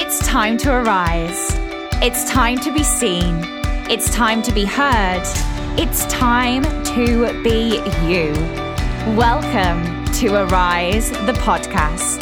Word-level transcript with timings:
It's 0.00 0.24
time 0.24 0.56
to 0.58 0.70
arise. 0.72 1.50
It's 2.00 2.30
time 2.30 2.56
to 2.60 2.72
be 2.72 2.84
seen. 2.84 3.40
It's 3.90 4.08
time 4.14 4.42
to 4.42 4.52
be 4.52 4.64
heard. 4.64 5.24
It's 5.76 6.06
time 6.06 6.62
to 6.94 7.42
be 7.42 7.78
you. 8.06 8.32
Welcome 9.16 10.04
to 10.20 10.44
Arise, 10.44 11.10
the 11.10 11.32
podcast, 11.42 12.20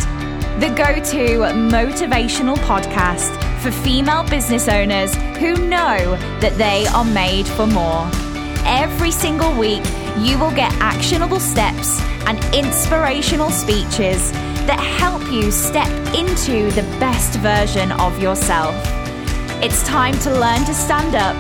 the 0.59 0.69
go 0.69 0.95
to 0.95 1.53
motivational 1.71 2.57
podcast 2.65 3.37
for 3.61 3.71
female 3.71 4.25
business 4.25 4.69
owners 4.69 5.15
who 5.37 5.55
know 5.69 6.17
that 6.41 6.55
they 6.57 6.87
are 6.95 7.05
made 7.05 7.47
for 7.47 7.67
more. 7.67 8.09
Every 8.65 9.11
single 9.11 9.53
week, 9.53 9.85
you 10.21 10.39
will 10.39 10.53
get 10.53 10.73
actionable 10.81 11.41
steps 11.41 12.01
and 12.27 12.43
inspirational 12.55 13.51
speeches 13.51 14.33
that 14.67 14.81
help 14.81 15.23
you 15.33 15.51
step 15.51 15.89
into 16.15 16.71
the 16.73 16.83
best 16.99 17.39
version 17.41 17.93
of 17.93 18.21
yourself. 18.21 18.75
It's 19.63 19.83
time 19.85 20.19
to 20.21 20.31
learn 20.31 20.65
to 20.65 20.75
stand 20.75 21.15
up, 21.15 21.37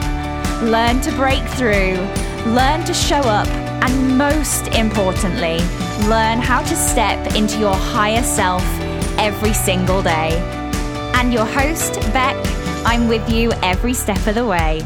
learn 0.62 1.00
to 1.02 1.10
break 1.12 1.42
through, 1.50 1.96
learn 2.52 2.84
to 2.84 2.94
show 2.94 3.20
up, 3.20 3.48
and 3.48 4.16
most 4.16 4.68
importantly, 4.68 5.58
learn 6.08 6.38
how 6.38 6.62
to 6.62 6.76
step 6.76 7.34
into 7.34 7.58
your 7.58 7.74
higher 7.74 8.22
self 8.22 8.62
every 9.18 9.52
single 9.52 10.02
day. 10.02 10.30
And 11.14 11.32
your 11.32 11.46
host, 11.46 11.95
Beck, 12.12 12.36
I'm 12.86 13.08
with 13.08 13.28
you 13.28 13.52
every 13.62 13.95
step 13.95 14.24
of 14.26 14.34
the 14.34 14.46
way. 14.46 14.82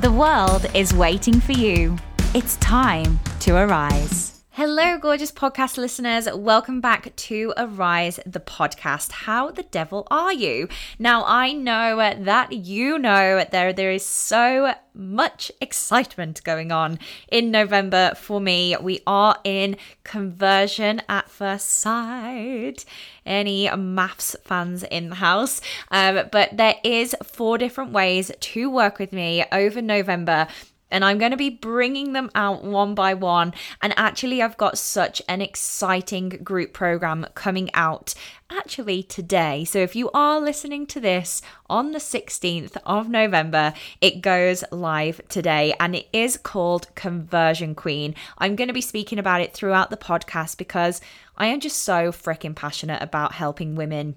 The 0.00 0.12
world 0.12 0.66
is 0.74 0.92
waiting 0.92 1.40
for 1.40 1.52
you. 1.52 1.96
It's 2.34 2.56
time 2.56 3.18
to 3.40 3.56
arise. 3.56 4.35
Hello, 4.56 4.96
gorgeous 4.96 5.30
podcast 5.30 5.76
listeners. 5.76 6.26
Welcome 6.34 6.80
back 6.80 7.14
to 7.14 7.52
Arise, 7.58 8.18
the 8.24 8.40
podcast. 8.40 9.12
How 9.12 9.50
the 9.50 9.64
devil 9.64 10.08
are 10.10 10.32
you? 10.32 10.70
Now, 10.98 11.24
I 11.26 11.52
know 11.52 11.98
that 11.98 12.52
you 12.52 12.98
know 12.98 13.44
there, 13.52 13.74
there 13.74 13.90
is 13.90 14.06
so 14.06 14.72
much 14.94 15.52
excitement 15.60 16.42
going 16.42 16.72
on 16.72 16.98
in 17.30 17.50
November 17.50 18.14
for 18.16 18.40
me. 18.40 18.74
We 18.80 19.02
are 19.06 19.36
in 19.44 19.76
conversion 20.04 21.02
at 21.06 21.28
first 21.28 21.68
sight. 21.68 22.86
Any 23.26 23.68
maths 23.76 24.36
fans 24.42 24.84
in 24.84 25.10
the 25.10 25.16
house? 25.16 25.60
Um, 25.90 26.30
but 26.32 26.56
there 26.56 26.76
is 26.82 27.14
four 27.22 27.58
different 27.58 27.92
ways 27.92 28.32
to 28.40 28.70
work 28.70 28.98
with 28.98 29.12
me 29.12 29.44
over 29.52 29.82
November 29.82 30.48
and 30.90 31.04
I'm 31.04 31.18
going 31.18 31.32
to 31.32 31.36
be 31.36 31.50
bringing 31.50 32.12
them 32.12 32.30
out 32.34 32.64
one 32.64 32.94
by 32.94 33.14
one. 33.14 33.54
And 33.82 33.92
actually, 33.96 34.42
I've 34.42 34.56
got 34.56 34.78
such 34.78 35.20
an 35.28 35.40
exciting 35.40 36.28
group 36.28 36.72
program 36.72 37.26
coming 37.34 37.70
out 37.74 38.14
actually 38.48 39.02
today. 39.02 39.64
So 39.64 39.80
if 39.80 39.96
you 39.96 40.10
are 40.12 40.40
listening 40.40 40.86
to 40.86 41.00
this 41.00 41.42
on 41.68 41.90
the 41.90 41.98
16th 41.98 42.76
of 42.86 43.08
November, 43.08 43.74
it 44.00 44.22
goes 44.22 44.62
live 44.70 45.20
today 45.28 45.74
and 45.80 45.96
it 45.96 46.06
is 46.12 46.36
called 46.36 46.94
Conversion 46.94 47.74
Queen. 47.74 48.14
I'm 48.38 48.54
going 48.54 48.68
to 48.68 48.74
be 48.74 48.80
speaking 48.80 49.18
about 49.18 49.40
it 49.40 49.52
throughout 49.52 49.90
the 49.90 49.96
podcast 49.96 50.56
because 50.58 51.00
I 51.36 51.46
am 51.46 51.60
just 51.60 51.82
so 51.82 52.12
freaking 52.12 52.54
passionate 52.54 53.02
about 53.02 53.32
helping 53.32 53.74
women 53.74 54.14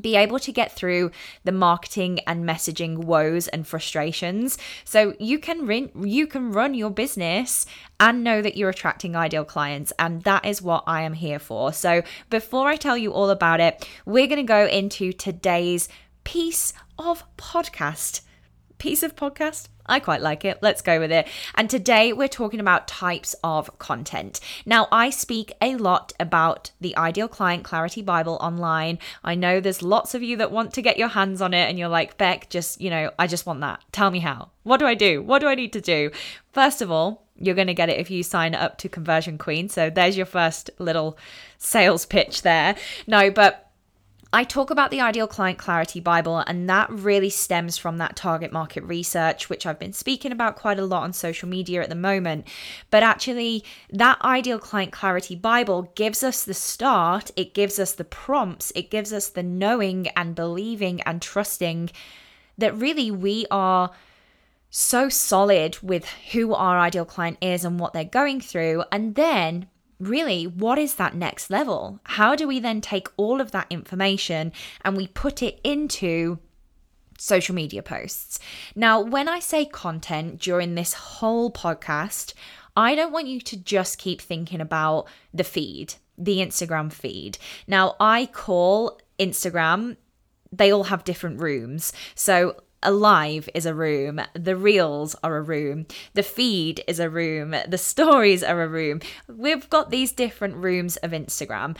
be 0.00 0.16
able 0.16 0.38
to 0.40 0.52
get 0.52 0.72
through 0.72 1.10
the 1.44 1.52
marketing 1.52 2.20
and 2.26 2.44
messaging 2.44 2.98
woes 2.98 3.48
and 3.48 3.66
frustrations. 3.66 4.58
So 4.84 5.14
you 5.18 5.38
can 5.38 5.66
run 5.66 5.90
you 6.04 6.26
can 6.26 6.52
run 6.52 6.74
your 6.74 6.90
business 6.90 7.66
and 7.98 8.22
know 8.22 8.42
that 8.42 8.56
you're 8.56 8.70
attracting 8.70 9.16
ideal 9.16 9.44
clients 9.44 9.92
and 9.98 10.22
that 10.22 10.44
is 10.44 10.60
what 10.60 10.84
I 10.86 11.02
am 11.02 11.14
here 11.14 11.38
for. 11.38 11.72
So 11.72 12.02
before 12.30 12.68
I 12.68 12.76
tell 12.76 12.96
you 12.96 13.12
all 13.12 13.30
about 13.30 13.60
it 13.60 13.88
we're 14.04 14.26
going 14.26 14.36
to 14.36 14.42
go 14.42 14.66
into 14.66 15.12
today's 15.12 15.88
piece 16.24 16.72
of 16.98 17.22
podcast 17.36 18.22
piece 18.78 19.02
of 19.02 19.16
podcast 19.16 19.68
I 19.88 20.00
quite 20.00 20.20
like 20.20 20.44
it. 20.44 20.58
Let's 20.60 20.82
go 20.82 20.98
with 20.98 21.12
it. 21.12 21.26
And 21.54 21.70
today 21.70 22.12
we're 22.12 22.28
talking 22.28 22.60
about 22.60 22.88
types 22.88 23.34
of 23.42 23.78
content. 23.78 24.40
Now, 24.64 24.88
I 24.90 25.10
speak 25.10 25.52
a 25.62 25.76
lot 25.76 26.12
about 26.18 26.72
the 26.80 26.96
Ideal 26.96 27.28
Client 27.28 27.64
Clarity 27.64 28.02
Bible 28.02 28.38
online. 28.40 28.98
I 29.24 29.34
know 29.34 29.60
there's 29.60 29.82
lots 29.82 30.14
of 30.14 30.22
you 30.22 30.36
that 30.38 30.50
want 30.50 30.74
to 30.74 30.82
get 30.82 30.98
your 30.98 31.08
hands 31.08 31.40
on 31.40 31.54
it 31.54 31.68
and 31.68 31.78
you're 31.78 31.88
like, 31.88 32.18
Beck, 32.18 32.50
just, 32.50 32.80
you 32.80 32.90
know, 32.90 33.10
I 33.18 33.26
just 33.26 33.46
want 33.46 33.60
that. 33.60 33.82
Tell 33.92 34.10
me 34.10 34.18
how. 34.18 34.50
What 34.64 34.78
do 34.78 34.86
I 34.86 34.94
do? 34.94 35.22
What 35.22 35.38
do 35.38 35.46
I 35.46 35.54
need 35.54 35.72
to 35.74 35.80
do? 35.80 36.10
First 36.52 36.82
of 36.82 36.90
all, 36.90 37.24
you're 37.38 37.54
going 37.54 37.66
to 37.66 37.74
get 37.74 37.90
it 37.90 38.00
if 38.00 38.10
you 38.10 38.22
sign 38.22 38.54
up 38.54 38.78
to 38.78 38.88
Conversion 38.88 39.38
Queen. 39.38 39.68
So 39.68 39.90
there's 39.90 40.16
your 40.16 40.26
first 40.26 40.70
little 40.78 41.18
sales 41.58 42.06
pitch 42.06 42.42
there. 42.42 42.74
No, 43.06 43.30
but 43.30 43.65
I 44.36 44.44
talk 44.44 44.68
about 44.68 44.90
the 44.90 45.00
Ideal 45.00 45.26
Client 45.26 45.56
Clarity 45.56 45.98
Bible, 45.98 46.40
and 46.46 46.68
that 46.68 46.90
really 46.90 47.30
stems 47.30 47.78
from 47.78 47.96
that 47.96 48.16
target 48.16 48.52
market 48.52 48.84
research, 48.84 49.48
which 49.48 49.64
I've 49.64 49.78
been 49.78 49.94
speaking 49.94 50.30
about 50.30 50.56
quite 50.56 50.78
a 50.78 50.84
lot 50.84 51.04
on 51.04 51.14
social 51.14 51.48
media 51.48 51.82
at 51.82 51.88
the 51.88 51.94
moment. 51.94 52.46
But 52.90 53.02
actually, 53.02 53.64
that 53.88 54.20
Ideal 54.20 54.58
Client 54.58 54.92
Clarity 54.92 55.36
Bible 55.36 55.90
gives 55.94 56.22
us 56.22 56.44
the 56.44 56.52
start, 56.52 57.30
it 57.34 57.54
gives 57.54 57.78
us 57.78 57.94
the 57.94 58.04
prompts, 58.04 58.72
it 58.76 58.90
gives 58.90 59.10
us 59.10 59.30
the 59.30 59.42
knowing 59.42 60.08
and 60.08 60.34
believing 60.34 61.00
and 61.00 61.22
trusting 61.22 61.88
that 62.58 62.76
really 62.76 63.10
we 63.10 63.46
are 63.50 63.90
so 64.68 65.08
solid 65.08 65.78
with 65.80 66.10
who 66.32 66.52
our 66.52 66.78
ideal 66.78 67.06
client 67.06 67.38
is 67.40 67.64
and 67.64 67.80
what 67.80 67.94
they're 67.94 68.04
going 68.04 68.42
through. 68.42 68.84
And 68.92 69.14
then 69.14 69.68
really, 69.98 70.46
what 70.46 70.78
is 70.78 70.94
that 70.94 71.14
next 71.14 71.50
level? 71.50 72.00
How 72.04 72.34
do 72.34 72.46
we 72.46 72.60
then 72.60 72.80
take 72.80 73.08
all 73.16 73.40
of 73.40 73.50
that 73.52 73.66
information 73.70 74.52
and 74.82 74.96
we 74.96 75.06
put 75.08 75.42
it 75.42 75.60
into 75.64 76.38
social 77.18 77.54
media 77.54 77.82
posts? 77.82 78.38
Now, 78.74 79.00
when 79.00 79.28
I 79.28 79.40
say 79.40 79.64
content 79.64 80.40
during 80.40 80.74
this 80.74 80.92
whole 80.92 81.50
podcast, 81.50 82.34
I 82.76 82.94
don't 82.94 83.12
want 83.12 83.28
you 83.28 83.40
to 83.40 83.56
just 83.56 83.98
keep 83.98 84.20
thinking 84.20 84.60
about 84.60 85.06
the 85.32 85.44
feed, 85.44 85.94
the 86.18 86.38
Instagram 86.38 86.92
feed. 86.92 87.38
Now, 87.66 87.96
I 87.98 88.26
call 88.26 89.00
Instagram 89.18 89.96
they 90.52 90.72
all 90.72 90.84
have 90.84 91.04
different 91.04 91.40
rooms. 91.40 91.92
So 92.14 92.56
Alive 92.82 93.48
is 93.54 93.66
a 93.66 93.74
room, 93.74 94.20
the 94.34 94.56
reels 94.56 95.16
are 95.22 95.36
a 95.36 95.42
room, 95.42 95.86
the 96.14 96.22
feed 96.22 96.84
is 96.86 97.00
a 97.00 97.10
room, 97.10 97.54
the 97.66 97.78
stories 97.78 98.42
are 98.44 98.62
a 98.62 98.68
room. 98.68 99.00
We've 99.26 99.68
got 99.70 99.90
these 99.90 100.12
different 100.12 100.56
rooms 100.56 100.96
of 100.98 101.10
Instagram, 101.10 101.76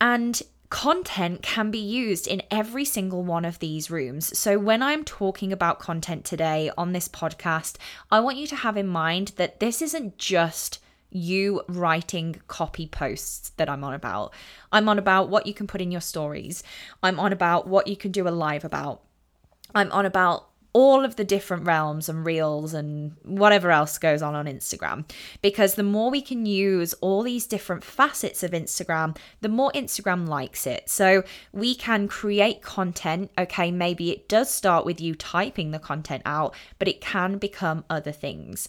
and 0.00 0.42
content 0.70 1.42
can 1.42 1.70
be 1.70 1.78
used 1.78 2.26
in 2.26 2.42
every 2.50 2.84
single 2.84 3.22
one 3.22 3.44
of 3.44 3.58
these 3.58 3.90
rooms. 3.90 4.36
So, 4.38 4.58
when 4.58 4.82
I'm 4.82 5.04
talking 5.04 5.52
about 5.52 5.80
content 5.80 6.24
today 6.24 6.70
on 6.76 6.92
this 6.92 7.08
podcast, 7.08 7.76
I 8.10 8.20
want 8.20 8.36
you 8.36 8.46
to 8.48 8.56
have 8.56 8.76
in 8.76 8.88
mind 8.88 9.32
that 9.36 9.60
this 9.60 9.80
isn't 9.80 10.18
just 10.18 10.80
you 11.10 11.62
writing 11.68 12.40
copy 12.48 12.86
posts 12.86 13.50
that 13.56 13.68
I'm 13.68 13.82
on 13.84 13.94
about. 13.94 14.32
I'm 14.72 14.88
on 14.88 14.98
about 14.98 15.28
what 15.28 15.46
you 15.46 15.54
can 15.54 15.66
put 15.66 15.80
in 15.80 15.90
your 15.90 16.00
stories. 16.00 16.62
I'm 17.02 17.18
on 17.18 17.32
about 17.32 17.66
what 17.66 17.86
you 17.86 17.96
can 17.96 18.12
do 18.12 18.28
a 18.28 18.30
live 18.30 18.64
about. 18.64 19.02
I'm 19.74 19.90
on 19.92 20.06
about 20.06 20.48
all 20.74 21.04
of 21.04 21.16
the 21.16 21.24
different 21.24 21.64
realms 21.64 22.08
and 22.08 22.24
reels 22.24 22.74
and 22.74 23.16
whatever 23.24 23.70
else 23.70 23.98
goes 23.98 24.22
on 24.22 24.34
on 24.34 24.46
Instagram. 24.46 25.04
Because 25.42 25.74
the 25.74 25.82
more 25.82 26.10
we 26.10 26.20
can 26.20 26.46
use 26.46 26.94
all 27.00 27.22
these 27.22 27.46
different 27.46 27.82
facets 27.82 28.42
of 28.42 28.52
Instagram, 28.52 29.16
the 29.40 29.48
more 29.48 29.72
Instagram 29.72 30.28
likes 30.28 30.66
it. 30.66 30.88
So 30.88 31.24
we 31.52 31.74
can 31.74 32.06
create 32.06 32.62
content. 32.62 33.30
Okay, 33.38 33.70
maybe 33.70 34.10
it 34.10 34.28
does 34.28 34.52
start 34.52 34.84
with 34.84 35.00
you 35.00 35.14
typing 35.14 35.70
the 35.70 35.78
content 35.78 36.22
out, 36.24 36.54
but 36.78 36.86
it 36.86 37.00
can 37.00 37.38
become 37.38 37.84
other 37.88 38.12
things. 38.12 38.68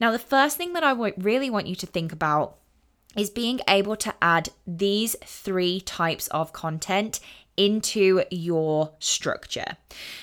Now, 0.00 0.10
the 0.10 0.18
first 0.18 0.56
thing 0.56 0.72
that 0.72 0.84
I 0.84 0.92
really 0.92 1.50
want 1.50 1.66
you 1.66 1.76
to 1.76 1.86
think 1.86 2.12
about 2.12 2.56
is 3.16 3.28
being 3.28 3.60
able 3.68 3.96
to 3.96 4.14
add 4.22 4.48
these 4.66 5.16
three 5.24 5.80
types 5.80 6.28
of 6.28 6.52
content 6.52 7.20
into 7.56 8.22
your 8.30 8.92
structure. 8.98 9.76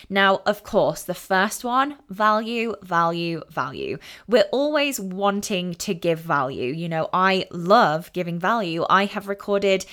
Now, 0.09 0.42
of 0.45 0.63
course, 0.63 1.03
the 1.03 1.13
first 1.13 1.63
one 1.63 1.98
value, 2.09 2.75
value, 2.81 3.42
value. 3.50 3.98
We're 4.27 4.50
always 4.51 5.00
wanting 5.00 5.75
to 5.75 5.94
give 5.94 6.19
value. 6.19 6.74
You 6.74 6.89
know, 6.89 7.09
I 7.13 7.45
love 7.51 8.12
giving 8.13 8.39
value. 8.39 8.86
I 8.89 9.06
have 9.06 9.27
recorded 9.27 9.86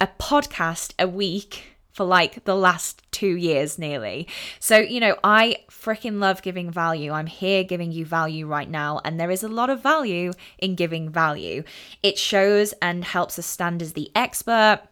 a 0.00 0.08
podcast 0.18 0.92
a 0.98 1.08
week 1.08 1.64
for 1.98 2.04
like 2.04 2.44
the 2.44 2.54
last 2.54 3.02
two 3.10 3.36
years 3.36 3.76
nearly. 3.76 4.28
So, 4.60 4.78
you 4.78 5.00
know, 5.00 5.16
I 5.24 5.64
freaking 5.68 6.20
love 6.20 6.42
giving 6.42 6.70
value. 6.70 7.10
I'm 7.10 7.26
here 7.26 7.64
giving 7.64 7.90
you 7.90 8.06
value 8.06 8.46
right 8.46 8.70
now, 8.70 9.00
and 9.04 9.18
there 9.18 9.32
is 9.32 9.42
a 9.42 9.48
lot 9.48 9.68
of 9.68 9.82
value 9.82 10.32
in 10.58 10.76
giving 10.76 11.10
value. 11.10 11.64
It 12.02 12.16
shows 12.16 12.72
and 12.80 13.04
helps 13.04 13.36
us 13.36 13.46
stand 13.46 13.82
as 13.82 13.94
the 13.94 14.12
expert 14.14 14.82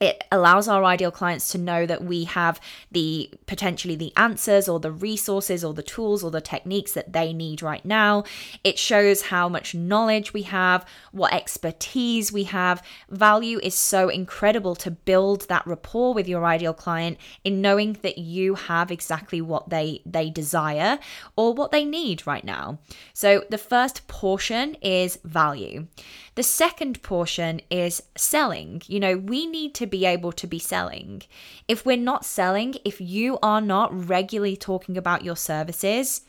it 0.00 0.24
allows 0.30 0.68
our 0.68 0.84
ideal 0.84 1.10
clients 1.10 1.50
to 1.52 1.58
know 1.58 1.86
that 1.86 2.04
we 2.04 2.24
have 2.24 2.60
the 2.92 3.30
potentially 3.46 3.96
the 3.96 4.12
answers 4.16 4.68
or 4.68 4.78
the 4.78 4.92
resources 4.92 5.64
or 5.64 5.72
the 5.72 5.82
tools 5.82 6.22
or 6.22 6.30
the 6.30 6.40
techniques 6.40 6.92
that 6.92 7.14
they 7.14 7.32
need 7.32 7.62
right 7.62 7.84
now. 7.84 8.24
It 8.62 8.78
shows 8.78 9.22
how 9.22 9.48
much 9.48 9.74
knowledge 9.74 10.34
we 10.34 10.42
have, 10.42 10.84
what 11.12 11.32
expertise 11.32 12.30
we 12.30 12.44
have. 12.44 12.82
Value 13.08 13.58
is 13.62 13.74
so 13.74 14.10
incredible 14.10 14.74
to 14.76 14.90
build 14.90 15.48
that 15.48 15.66
rapport 15.66 16.12
with 16.12 16.28
your 16.28 16.44
ideal 16.44 16.74
client 16.74 17.16
in 17.42 17.62
knowing 17.62 17.94
that 18.02 18.18
you 18.18 18.54
have 18.54 18.90
exactly 18.90 19.40
what 19.40 19.70
they 19.70 20.02
they 20.04 20.28
desire 20.28 20.98
or 21.36 21.54
what 21.54 21.70
they 21.70 21.84
need 21.84 22.26
right 22.26 22.44
now. 22.44 22.78
So 23.14 23.44
the 23.48 23.58
first 23.58 24.06
portion 24.08 24.74
is 24.82 25.18
value. 25.24 25.86
The 26.34 26.42
second 26.42 27.02
portion 27.02 27.62
is 27.70 28.02
selling. 28.14 28.82
You 28.86 29.00
know, 29.00 29.16
we 29.16 29.46
need 29.46 29.74
to 29.76 29.85
be 29.90 30.04
able 30.04 30.32
to 30.32 30.46
be 30.46 30.58
selling. 30.58 31.22
If 31.68 31.84
we're 31.84 31.96
not 31.96 32.24
selling, 32.24 32.76
if 32.84 33.00
you 33.00 33.38
are 33.42 33.60
not 33.60 34.08
regularly 34.08 34.56
talking 34.56 34.96
about 34.96 35.24
your 35.24 35.36
services, 35.36 36.22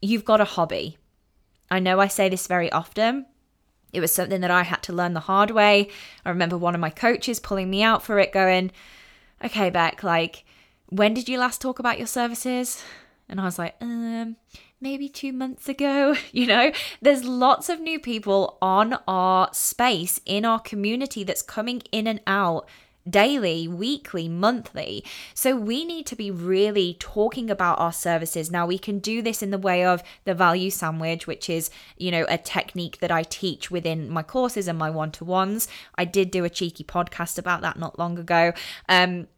you've 0.00 0.24
got 0.24 0.40
a 0.40 0.44
hobby. 0.44 0.98
I 1.70 1.78
know 1.78 2.00
I 2.00 2.08
say 2.08 2.28
this 2.28 2.46
very 2.46 2.70
often. 2.70 3.26
It 3.92 4.00
was 4.00 4.12
something 4.12 4.40
that 4.40 4.50
I 4.50 4.64
had 4.64 4.82
to 4.84 4.92
learn 4.92 5.14
the 5.14 5.20
hard 5.20 5.50
way. 5.50 5.88
I 6.24 6.28
remember 6.28 6.58
one 6.58 6.74
of 6.74 6.80
my 6.80 6.90
coaches 6.90 7.40
pulling 7.40 7.70
me 7.70 7.82
out 7.82 8.02
for 8.02 8.18
it, 8.18 8.32
going, 8.32 8.72
Okay, 9.44 9.70
Beck, 9.70 10.02
like, 10.02 10.44
when 10.88 11.14
did 11.14 11.28
you 11.28 11.38
last 11.38 11.60
talk 11.60 11.78
about 11.78 11.98
your 11.98 12.06
services? 12.06 12.82
And 13.28 13.40
I 13.40 13.44
was 13.44 13.58
like, 13.58 13.76
um, 13.80 14.36
maybe 14.84 15.08
two 15.08 15.32
months 15.32 15.68
ago. 15.68 16.14
You 16.32 16.46
know, 16.46 16.72
there's 17.00 17.24
lots 17.24 17.68
of 17.68 17.80
new 17.80 18.00
people 18.00 18.58
on 18.60 18.98
our 19.06 19.48
space 19.52 20.20
in 20.26 20.44
our 20.44 20.58
community 20.58 21.22
that's 21.22 21.42
coming 21.42 21.82
in 21.92 22.06
and 22.08 22.20
out 22.26 22.68
daily, 23.08 23.68
weekly, 23.68 24.28
monthly. 24.28 25.04
So 25.32 25.54
we 25.54 25.84
need 25.84 26.06
to 26.06 26.16
be 26.16 26.30
really 26.30 26.96
talking 26.98 27.50
about 27.50 27.78
our 27.78 27.92
services. 27.92 28.50
Now 28.50 28.66
we 28.66 28.78
can 28.78 28.98
do 28.98 29.22
this 29.22 29.42
in 29.42 29.50
the 29.50 29.58
way 29.58 29.84
of 29.84 30.02
the 30.24 30.34
value 30.34 30.70
sandwich, 30.70 31.26
which 31.26 31.48
is, 31.48 31.70
you 31.96 32.10
know, 32.10 32.26
a 32.28 32.38
technique 32.38 32.98
that 32.98 33.12
I 33.12 33.22
teach 33.22 33.70
within 33.70 34.10
my 34.10 34.22
courses 34.22 34.66
and 34.66 34.78
my 34.78 34.90
one-to-ones. 34.90 35.68
I 35.96 36.04
did 36.04 36.30
do 36.30 36.44
a 36.44 36.50
cheeky 36.50 36.84
podcast 36.84 37.38
about 37.38 37.60
that 37.62 37.78
not 37.78 37.98
long 37.98 38.18
ago. 38.18 38.52
Um 38.88 39.28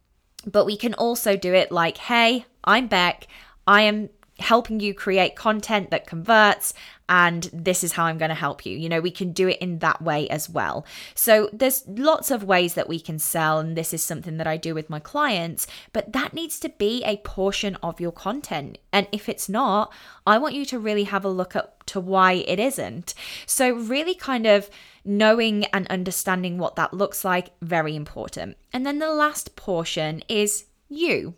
but 0.45 0.65
we 0.65 0.77
can 0.77 0.93
also 0.93 1.35
do 1.35 1.53
it 1.53 1.71
like, 1.71 1.97
hey, 1.97 2.45
I'm 2.63 2.87
Beck. 2.87 3.27
I 3.67 3.81
am 3.81 4.09
helping 4.39 4.79
you 4.79 4.93
create 4.93 5.35
content 5.35 5.89
that 5.91 6.07
converts 6.07 6.73
and 7.09 7.49
this 7.53 7.83
is 7.83 7.93
how 7.93 8.05
I'm 8.05 8.17
going 8.17 8.29
to 8.29 8.35
help 8.35 8.65
you. 8.65 8.77
You 8.77 8.89
know, 8.89 8.99
we 8.99 9.11
can 9.11 9.31
do 9.31 9.47
it 9.47 9.59
in 9.59 9.79
that 9.79 10.01
way 10.01 10.27
as 10.29 10.49
well. 10.49 10.85
So 11.15 11.49
there's 11.53 11.87
lots 11.87 12.31
of 12.31 12.43
ways 12.43 12.73
that 12.73 12.89
we 12.89 12.99
can 12.99 13.17
sell 13.17 13.59
and 13.59 13.77
this 13.77 13.93
is 13.93 14.03
something 14.03 14.37
that 14.37 14.47
I 14.47 14.57
do 14.57 14.75
with 14.75 14.89
my 14.89 14.99
clients, 14.99 15.67
but 15.93 16.11
that 16.13 16.33
needs 16.33 16.59
to 16.59 16.69
be 16.69 17.03
a 17.05 17.17
portion 17.17 17.77
of 17.81 18.01
your 18.01 18.11
content. 18.11 18.77
And 18.91 19.07
if 19.11 19.29
it's 19.29 19.47
not, 19.47 19.93
I 20.25 20.37
want 20.37 20.55
you 20.55 20.65
to 20.65 20.79
really 20.79 21.05
have 21.05 21.23
a 21.23 21.29
look 21.29 21.55
at 21.55 21.73
to 21.87 21.99
why 22.01 22.33
it 22.33 22.59
isn't. 22.59 23.13
So 23.45 23.73
really 23.73 24.13
kind 24.13 24.45
of 24.45 24.69
knowing 25.05 25.63
and 25.65 25.87
understanding 25.87 26.57
what 26.57 26.75
that 26.75 26.93
looks 26.93 27.23
like 27.23 27.51
very 27.61 27.95
important. 27.95 28.57
And 28.73 28.85
then 28.85 28.99
the 28.99 29.13
last 29.13 29.55
portion 29.55 30.21
is 30.27 30.65
you. 30.89 31.35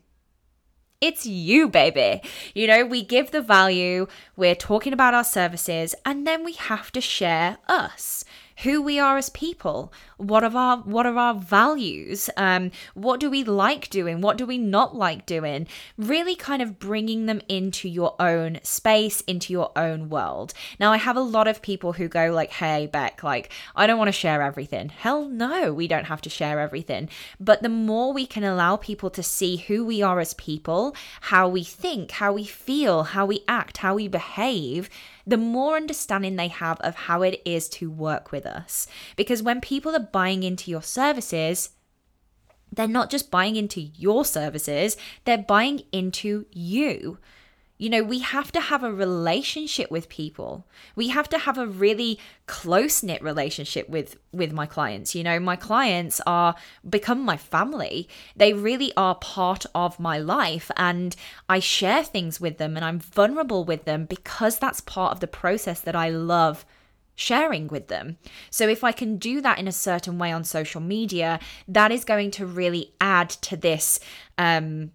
It's 1.02 1.26
you, 1.26 1.70
baby. 1.70 2.22
You 2.54 2.68
know, 2.68 2.86
we 2.86 3.04
give 3.04 3.32
the 3.32 3.42
value, 3.42 4.08
we're 4.36 4.54
talking 4.54 4.92
about 4.92 5.14
our 5.14 5.24
services, 5.24 5.96
and 6.04 6.28
then 6.28 6.44
we 6.44 6.52
have 6.54 6.92
to 6.92 7.00
share 7.00 7.58
us 7.70 8.26
who 8.64 8.82
we 8.82 9.00
are 9.00 9.18
as 9.18 9.30
people 9.30 9.92
what 10.18 10.44
are 10.44 10.56
our 10.56 10.78
what 10.80 11.06
are 11.06 11.18
our 11.18 11.34
values 11.34 12.30
um, 12.36 12.72
what 12.94 13.20
do 13.20 13.30
we 13.30 13.44
like 13.44 13.90
doing 13.90 14.22
what 14.22 14.38
do 14.38 14.46
we 14.46 14.58
not 14.58 14.96
like 14.96 15.26
doing 15.26 15.68
really 15.98 16.36
kind 16.36 16.62
of 16.62 16.78
bringing 16.78 17.26
them 17.26 17.42
into 17.48 17.88
your 17.88 18.16
own 18.20 18.60
space 18.64 19.22
into 19.22 19.54
your 19.54 19.72
own 19.76 20.10
world. 20.10 20.54
Now 20.80 20.92
i 20.92 20.98
have 20.98 21.16
a 21.16 21.22
lot 21.22 21.48
of 21.48 21.62
people 21.62 21.94
who 21.94 22.08
go 22.08 22.32
like 22.32 22.52
hey 22.52 22.88
beck 22.88 23.24
like 23.24 23.52
i 23.76 23.88
don't 23.88 23.98
want 23.98 24.10
to 24.10 24.14
share 24.14 24.42
everything. 24.42 24.90
Hell 24.90 25.28
no 25.30 25.74
we 25.74 25.88
don't 25.88 26.06
have 26.06 26.22
to 26.22 26.30
share 26.30 26.60
everything. 26.60 27.10
But 27.40 27.62
the 27.62 27.70
more 27.70 28.14
we 28.14 28.26
can 28.26 28.44
allow 28.44 28.76
people 28.76 29.10
to 29.12 29.24
see 29.24 29.58
who 29.58 29.86
we 29.86 30.02
are 30.02 30.20
as 30.20 30.34
people 30.34 30.96
how 31.22 31.48
we 31.48 31.64
think 31.64 32.12
how 32.12 32.34
we 32.34 32.44
feel 32.44 33.04
how 33.04 33.26
we 33.26 33.44
act 33.48 33.78
how 33.78 33.96
we 33.96 34.08
behave 34.08 34.90
the 35.30 35.38
more 35.38 35.76
understanding 35.76 36.36
they 36.36 36.48
have 36.48 36.80
of 36.82 36.96
how 36.96 37.22
it 37.22 37.40
is 37.46 37.70
to 37.70 37.90
work 37.92 38.32
with 38.32 38.48
us. 38.50 38.88
Because 39.16 39.44
when 39.44 39.62
people 39.62 39.96
are 39.96 40.00
buying 40.00 40.44
into 40.44 40.72
your 40.72 40.82
services, 40.82 41.70
they're 42.72 42.88
not 42.88 43.10
just 43.10 43.32
buying 43.32 43.56
into 43.56 43.82
your 43.82 44.26
services, 44.26 44.98
they're 45.26 45.38
buying 45.38 45.82
into 45.92 46.46
you. 46.52 47.18
You 47.82 47.90
know, 47.90 48.04
we 48.04 48.20
have 48.20 48.52
to 48.52 48.60
have 48.60 48.84
a 48.84 48.92
relationship 48.92 49.90
with 49.90 50.10
people. 50.10 50.68
We 50.98 51.08
have 51.10 51.30
to 51.30 51.38
have 51.38 51.58
a 51.58 51.66
really 51.66 52.20
close-knit 52.46 53.24
relationship 53.24 53.88
with 53.88 54.18
with 54.34 54.52
my 54.52 54.66
clients. 54.66 55.16
You 55.16 55.24
know, 55.24 55.40
my 55.40 55.56
clients 55.56 56.20
are 56.28 56.56
become 56.88 57.22
my 57.22 57.38
family. 57.38 58.10
They 58.36 58.52
really 58.52 58.92
are 58.98 59.16
part 59.16 59.66
of 59.74 59.98
my 59.98 60.18
life 60.18 60.70
and 60.76 61.16
I 61.48 61.60
share 61.60 62.04
things 62.04 62.42
with 62.42 62.58
them 62.58 62.76
and 62.76 62.84
I'm 62.84 63.00
vulnerable 63.00 63.64
with 63.64 63.86
them 63.86 64.04
because 64.04 64.60
that's 64.60 64.82
part 64.82 65.14
of 65.14 65.22
the 65.22 65.28
process 65.28 65.80
that 65.80 65.96
I 65.96 66.10
love 66.10 66.66
sharing 67.20 67.68
with 67.68 67.88
them. 67.90 68.18
So 68.50 68.68
if 68.68 68.84
I 68.84 68.92
can 68.92 69.18
do 69.18 69.42
that 69.42 69.60
in 69.60 69.68
a 69.68 69.74
certain 69.74 70.18
way 70.18 70.32
on 70.32 70.44
social 70.44 70.82
media, 70.82 71.40
that 71.68 71.92
is 71.92 72.06
going 72.06 72.32
to 72.32 72.46
really 72.46 72.94
add 73.02 73.30
to 73.30 73.58
this 73.58 74.00
um 74.38 74.92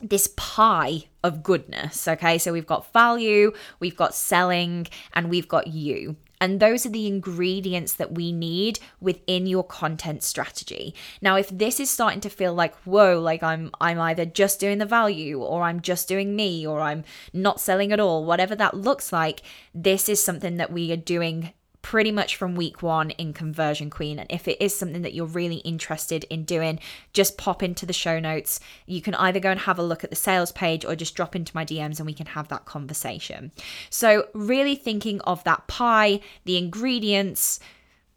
this 0.00 0.32
pie 0.36 1.04
of 1.22 1.42
goodness. 1.42 2.06
Okay, 2.06 2.38
so 2.38 2.52
we've 2.52 2.66
got 2.66 2.92
value, 2.92 3.52
we've 3.80 3.96
got 3.96 4.14
selling, 4.14 4.86
and 5.14 5.30
we've 5.30 5.48
got 5.48 5.68
you. 5.68 6.16
And 6.40 6.60
those 6.60 6.84
are 6.84 6.90
the 6.90 7.06
ingredients 7.06 7.94
that 7.94 8.12
we 8.12 8.30
need 8.30 8.78
within 9.00 9.46
your 9.46 9.64
content 9.64 10.22
strategy. 10.22 10.94
Now, 11.22 11.36
if 11.36 11.48
this 11.48 11.80
is 11.80 11.90
starting 11.90 12.20
to 12.20 12.28
feel 12.28 12.52
like, 12.52 12.74
whoa, 12.82 13.18
like 13.18 13.42
I'm 13.42 13.70
I'm 13.80 13.98
either 13.98 14.26
just 14.26 14.60
doing 14.60 14.78
the 14.78 14.86
value 14.86 15.40
or 15.40 15.62
I'm 15.62 15.80
just 15.80 16.06
doing 16.06 16.36
me 16.36 16.66
or 16.66 16.80
I'm 16.80 17.04
not 17.32 17.60
selling 17.60 17.92
at 17.92 18.00
all, 18.00 18.24
whatever 18.24 18.54
that 18.56 18.76
looks 18.76 19.12
like, 19.12 19.42
this 19.74 20.08
is 20.08 20.22
something 20.22 20.56
that 20.58 20.72
we 20.72 20.92
are 20.92 20.96
doing 20.96 21.52
pretty 21.84 22.10
much 22.10 22.34
from 22.34 22.54
week 22.54 22.82
one 22.82 23.10
in 23.10 23.34
Conversion 23.34 23.90
Queen. 23.90 24.18
And 24.18 24.26
if 24.32 24.48
it 24.48 24.56
is 24.58 24.74
something 24.74 25.02
that 25.02 25.12
you're 25.12 25.26
really 25.26 25.56
interested 25.56 26.24
in 26.30 26.44
doing, 26.44 26.80
just 27.12 27.36
pop 27.36 27.62
into 27.62 27.84
the 27.84 27.92
show 27.92 28.18
notes. 28.18 28.58
You 28.86 29.02
can 29.02 29.14
either 29.16 29.38
go 29.38 29.50
and 29.50 29.60
have 29.60 29.78
a 29.78 29.82
look 29.82 30.02
at 30.02 30.08
the 30.08 30.16
sales 30.16 30.50
page 30.50 30.86
or 30.86 30.96
just 30.96 31.14
drop 31.14 31.36
into 31.36 31.54
my 31.54 31.62
DMs 31.62 31.98
and 31.98 32.06
we 32.06 32.14
can 32.14 32.24
have 32.28 32.48
that 32.48 32.64
conversation. 32.64 33.52
So, 33.90 34.28
really 34.32 34.76
thinking 34.76 35.20
of 35.20 35.44
that 35.44 35.66
pie, 35.66 36.20
the 36.46 36.56
ingredients. 36.56 37.60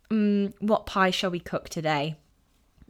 Mm, 0.10 0.54
what 0.60 0.86
pie 0.86 1.12
shall 1.12 1.30
we 1.30 1.40
cook 1.40 1.68
today? 1.68 2.16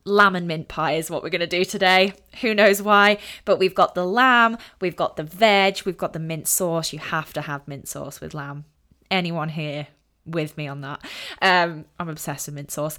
lamb 0.05 0.37
and 0.37 0.47
mint 0.47 0.69
pie 0.69 0.93
is 0.93 1.09
what 1.11 1.21
we're 1.21 1.29
going 1.29 1.41
to 1.41 1.47
do 1.47 1.65
today. 1.65 2.13
Who 2.39 2.55
knows 2.55 2.81
why? 2.81 3.17
But 3.43 3.59
we've 3.59 3.75
got 3.75 3.93
the 3.93 4.05
lamb, 4.05 4.57
we've 4.79 4.95
got 4.95 5.17
the 5.17 5.23
veg, 5.23 5.81
we've 5.85 5.97
got 5.97 6.13
the 6.13 6.19
mint 6.19 6.47
sauce. 6.47 6.93
You 6.93 6.99
have 6.99 7.33
to 7.33 7.41
have 7.41 7.67
mint 7.67 7.89
sauce 7.89 8.21
with 8.21 8.33
lamb. 8.33 8.63
Anyone 9.11 9.49
here 9.49 9.87
with 10.27 10.57
me 10.57 10.67
on 10.67 10.81
that. 10.81 11.03
Um, 11.41 11.85
I'm 11.99 12.09
obsessed 12.09 12.47
with 12.47 12.55
mint 12.55 12.71
sauce. 12.71 12.97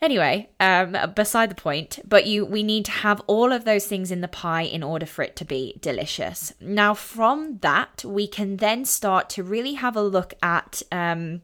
Anyway, 0.00 0.48
um, 0.60 0.96
beside 1.16 1.50
the 1.50 1.56
point, 1.56 1.98
but 2.06 2.24
you 2.24 2.44
we 2.44 2.62
need 2.62 2.84
to 2.84 2.92
have 2.92 3.20
all 3.26 3.50
of 3.50 3.64
those 3.64 3.86
things 3.86 4.12
in 4.12 4.20
the 4.20 4.28
pie 4.28 4.62
in 4.62 4.82
order 4.82 5.06
for 5.06 5.22
it 5.22 5.34
to 5.36 5.44
be 5.44 5.76
delicious. 5.80 6.52
Now, 6.60 6.94
from 6.94 7.58
that, 7.62 8.04
we 8.04 8.28
can 8.28 8.58
then 8.58 8.84
start 8.84 9.28
to 9.30 9.42
really 9.42 9.74
have 9.74 9.96
a 9.96 10.02
look 10.02 10.34
at 10.40 10.82
um, 10.92 11.42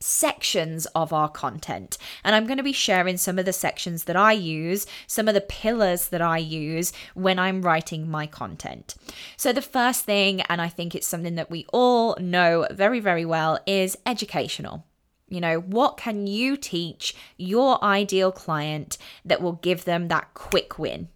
sections 0.00 0.86
of 0.94 1.12
our 1.12 1.28
content. 1.28 1.98
And 2.24 2.34
I'm 2.34 2.46
going 2.46 2.58
to 2.58 2.62
be 2.62 2.72
sharing 2.72 3.16
some 3.16 3.38
of 3.38 3.44
the 3.44 3.52
sections 3.52 4.04
that 4.04 4.16
I 4.16 4.32
use, 4.32 4.86
some 5.06 5.28
of 5.28 5.34
the 5.34 5.40
pillars 5.40 6.08
that 6.08 6.22
I 6.22 6.38
use 6.38 6.92
when 7.14 7.38
I'm 7.38 7.62
writing 7.62 8.10
my 8.10 8.26
content. 8.26 8.94
So, 9.36 9.52
the 9.52 9.62
first 9.62 10.04
thing, 10.04 10.40
and 10.42 10.60
I 10.60 10.68
think 10.68 10.94
it's 10.94 11.06
something 11.06 11.34
that 11.36 11.50
we 11.50 11.66
all 11.72 12.16
know 12.20 12.66
very, 12.70 13.00
very 13.00 13.24
well, 13.24 13.58
is 13.66 13.98
educational. 14.06 14.84
You 15.28 15.40
know, 15.40 15.60
what 15.60 15.98
can 15.98 16.26
you 16.26 16.56
teach 16.56 17.14
your 17.36 17.82
ideal 17.84 18.32
client 18.32 18.96
that 19.24 19.42
will 19.42 19.52
give 19.52 19.84
them 19.84 20.08
that 20.08 20.32
quick 20.34 20.78
win? 20.78 21.08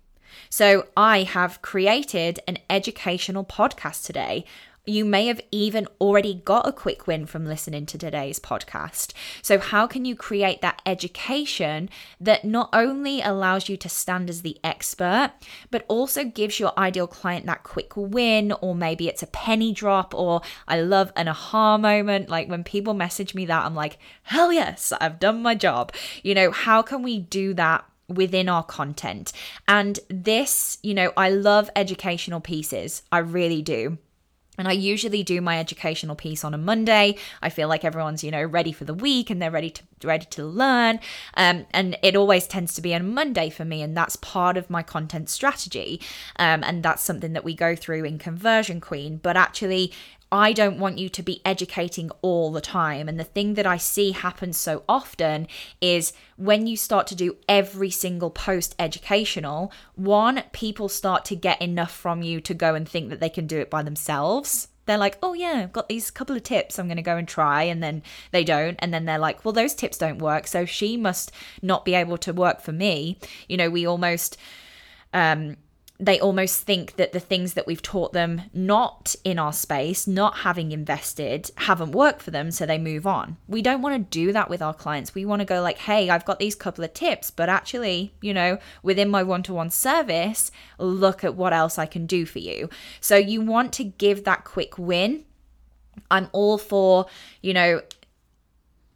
So, 0.51 0.87
I 0.97 1.23
have 1.23 1.63
created 1.63 2.41
an 2.47 2.59
educational 2.69 3.45
podcast 3.45 4.05
today 4.05 4.45
you 4.85 5.05
may 5.05 5.27
have 5.27 5.41
even 5.53 5.87
already 6.01 6.35
got 6.45 6.67
a 6.67 6.73
quick 6.73 7.07
win 7.07 7.25
from 7.25 7.47
listening 7.47 7.87
to 7.87 7.97
today's 7.97 8.41
podcast. 8.41 9.13
So, 9.41 9.59
how 9.59 9.87
can 9.87 10.05
you 10.05 10.17
create 10.17 10.61
that 10.61 10.83
education 10.85 11.89
that 12.21 12.45
not 12.45 12.69
only 12.73 13.21
allows 13.21 13.69
you 13.69 13.77
to 13.77 13.89
stand 13.89 14.29
as 14.29 14.43
the 14.43 14.59
expert, 14.65 15.33
but 15.71 15.85
also 15.87 16.25
gives 16.25 16.59
your 16.59 16.77
ideal 16.77 17.07
client 17.07 17.47
that 17.47 17.63
quick 17.63 17.93
win, 17.97 18.53
or 18.61 18.75
maybe 18.75 19.07
it's 19.07 19.23
a 19.23 19.29
penny 19.29 19.73
drop, 19.73 20.15
or 20.15 20.43
I 20.67 20.81
love 20.81 21.13
an 21.15 21.29
aha 21.29 21.79
moment. 21.79 22.29
Like 22.29 22.49
when 22.49 22.65
people 22.65 22.95
message 22.95 23.35
me 23.35 23.47
that, 23.47 23.65
I'm 23.65 23.77
like, 23.77 23.99
hell 24.25 24.53
yes, 24.53 24.93
I've 25.01 25.21
done 25.21 25.43
my 25.43 25.55
job. 25.55 25.93
You 26.25 26.35
know, 26.35 26.51
how 26.51 26.83
can 26.83 27.03
we 27.03 27.19
do 27.19 27.55
that? 27.55 27.85
within 28.09 28.47
our 28.47 28.65
content. 28.65 29.33
And 29.67 29.99
this, 30.09 30.77
you 30.83 30.93
know, 30.93 31.13
I 31.17 31.31
love 31.31 31.71
educational 31.75 32.41
pieces. 32.41 33.03
I 33.11 33.19
really 33.19 33.63
do. 33.63 33.97
And 34.59 34.69
I 34.69 34.73
usually 34.73 35.23
do 35.23 35.41
my 35.41 35.59
educational 35.59 36.15
piece 36.15 36.45
on 36.45 36.53
a 36.53 36.59
Monday. 36.59 37.17
I 37.41 37.49
feel 37.49 37.69
like 37.69 37.85
everyone's, 37.85 38.23
you 38.23 38.31
know, 38.31 38.45
ready 38.45 38.71
for 38.73 38.85
the 38.85 38.93
week 38.93 39.31
and 39.31 39.41
they're 39.41 39.51
ready 39.51 39.71
to 39.71 39.83
ready 40.05 40.27
to 40.27 40.45
learn. 40.45 41.01
Um, 41.35 41.67
and 41.71 41.97
it 42.03 42.17
always 42.17 42.47
tends 42.47 42.75
to 42.75 42.83
be 42.83 42.95
on 42.95 43.15
Monday 43.15 43.49
for 43.49 43.65
me, 43.65 43.83
and 43.83 43.97
that's 43.97 44.17
part 44.17 44.57
of 44.57 44.69
my 44.69 44.83
content 44.83 45.31
strategy. 45.31 46.01
Um, 46.37 46.63
and 46.65 46.83
that's 46.83 47.03
something 47.03 47.33
that 47.33 47.45
we 47.45 47.55
go 47.55 47.75
through 47.75 48.05
in 48.05 48.19
Conversion 48.19 48.81
Queen. 48.81 49.19
But 49.23 49.37
actually, 49.37 49.93
I 50.33 50.55
don't 50.55 50.79
want 50.79 50.97
you 50.97 51.11
to 51.11 51.23
be 51.23 51.43
educating 51.45 52.11
all 52.23 52.51
the 52.51 52.63
time. 52.63 53.07
And 53.07 53.21
the 53.21 53.25
thing 53.25 53.53
that 53.55 53.67
I 53.67 53.77
see 53.77 54.13
happen 54.13 54.55
so 54.55 54.83
often 54.89 55.47
is 55.83 56.15
when 56.37 56.67
you 56.67 56.75
start 56.75 57.07
to 57.09 57.15
do 57.15 57.37
every 57.47 57.91
single 57.91 58.31
post 58.31 58.75
educational, 58.79 59.71
one, 59.95 60.43
people 60.53 60.89
start 60.89 61.27
to 61.27 61.37
get 61.37 61.61
enough 61.61 61.95
from 61.95 62.23
you 62.23 62.41
to 62.41 62.55
go 62.55 62.75
and 62.75 62.89
think 62.89 63.11
that 63.11 63.21
they 63.21 63.29
can 63.29 63.47
do 63.47 63.59
it 63.59 63.69
by 63.69 63.83
themselves. 63.83 64.69
They're 64.87 64.97
like, 64.97 65.19
oh, 65.23 65.35
yeah, 65.35 65.61
I've 65.65 65.73
got 65.73 65.91
these 65.91 66.11
couple 66.11 66.35
of 66.35 66.43
tips 66.43 66.79
I'm 66.79 66.87
going 66.89 66.97
to 66.97 67.03
go 67.03 67.19
and 67.19 67.29
try. 67.29 67.65
And 67.65 67.83
then 67.83 68.03
they 68.31 68.43
don't. 68.43 68.77
And 68.79 68.93
then 68.93 69.05
they're 69.05 69.19
like, 69.19 69.45
well, 69.45 69.53
those 69.53 69.75
tips 69.75 69.99
don't 69.99 70.19
work. 70.19 70.47
So 70.47 70.65
she 70.65 70.97
must 70.97 71.31
not 71.61 71.85
be 71.85 71.95
able 71.95 72.17
to 72.19 72.33
work 72.33 72.63
for 72.63 72.73
me. 72.73 73.19
You 73.49 73.59
know, 73.59 73.69
we 73.69 73.87
almost. 73.87 74.39
Um, 75.13 75.59
they 76.03 76.19
almost 76.19 76.63
think 76.63 76.97
that 76.97 77.13
the 77.13 77.21
things 77.21 77.55
that 77.55 77.65
we've 77.65 77.81
taught 77.81 78.13
them 78.13 78.43
not 78.53 79.15
in 79.23 79.39
our 79.39 79.53
space, 79.53 80.05
not 80.05 80.39
having 80.39 80.73
invested, 80.73 81.49
haven't 81.59 81.93
worked 81.93 82.21
for 82.21 82.33
them, 82.33 82.51
so 82.51 82.67
they 82.67 82.77
move 82.77 83.07
on. 83.07 83.37
We 83.47 83.63
don't 83.63 83.83
want 83.83 83.95
to 83.95 84.19
do 84.19 84.33
that 84.33 84.51
with 84.51 84.61
our 84.61 84.75
clients. 84.75 85.15
We 85.15 85.25
want 85.25 85.41
to 85.41 85.47
go 85.47 85.63
like, 85.63 85.79
hey, 85.79 86.11
I've 86.11 86.25
got 86.25 86.41
these 86.41 86.57
couple 86.57 86.83
of 86.83 86.93
tips, 86.93 87.31
but 87.31 87.49
actually, 87.49 88.15
you 88.21 88.35
know, 88.35 88.59
within 88.83 89.11
my 89.11 89.23
one 89.23 89.45
to 89.45 89.55
one 89.55 89.71
service, 89.71 90.51
look 90.77 91.23
at 91.23 91.37
what 91.37 91.53
else 91.53 91.79
I 91.79 91.87
can 91.87 92.07
do 92.07 92.27
for 92.27 92.41
you. 92.41 92.69
So 93.01 93.15
you 93.17 93.41
want 93.41 93.73
to 93.75 93.85
give 93.85 94.25
that 94.25 94.45
quick 94.45 94.77
win. 94.77 95.25
I'm 96.11 96.29
all 96.33 96.59
for, 96.59 97.07
you 97.43 97.55
know, 97.55 97.81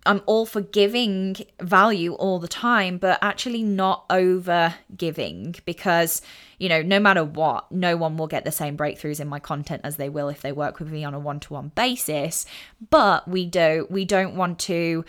I'm 0.06 0.22
all 0.26 0.46
for 0.46 0.60
giving 0.60 1.36
value 1.60 2.14
all 2.14 2.38
the 2.38 2.48
time, 2.48 2.98
but 2.98 3.18
actually 3.22 3.62
not 3.62 4.04
over 4.08 4.74
giving 4.96 5.56
because, 5.64 6.22
you 6.58 6.68
know, 6.68 6.82
no 6.82 7.00
matter 7.00 7.24
what, 7.24 7.70
no 7.70 7.96
one 7.96 8.16
will 8.16 8.26
get 8.26 8.44
the 8.44 8.52
same 8.52 8.76
breakthroughs 8.76 9.20
in 9.20 9.28
my 9.28 9.40
content 9.40 9.82
as 9.84 9.96
they 9.96 10.08
will 10.08 10.28
if 10.28 10.40
they 10.40 10.52
work 10.52 10.78
with 10.78 10.90
me 10.90 11.04
on 11.04 11.14
a 11.14 11.18
one-to-one 11.18 11.72
basis. 11.74 12.46
But 12.90 13.26
we 13.28 13.46
do 13.46 13.86
we 13.90 14.04
don't 14.04 14.36
want 14.36 14.58
to 14.60 15.04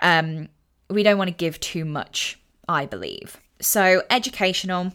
um 0.00 0.48
we 0.88 1.02
don't 1.02 1.18
want 1.18 1.28
to 1.28 1.34
give 1.34 1.60
too 1.60 1.84
much, 1.84 2.38
I 2.68 2.86
believe. 2.86 3.38
So 3.60 4.02
educational 4.08 4.92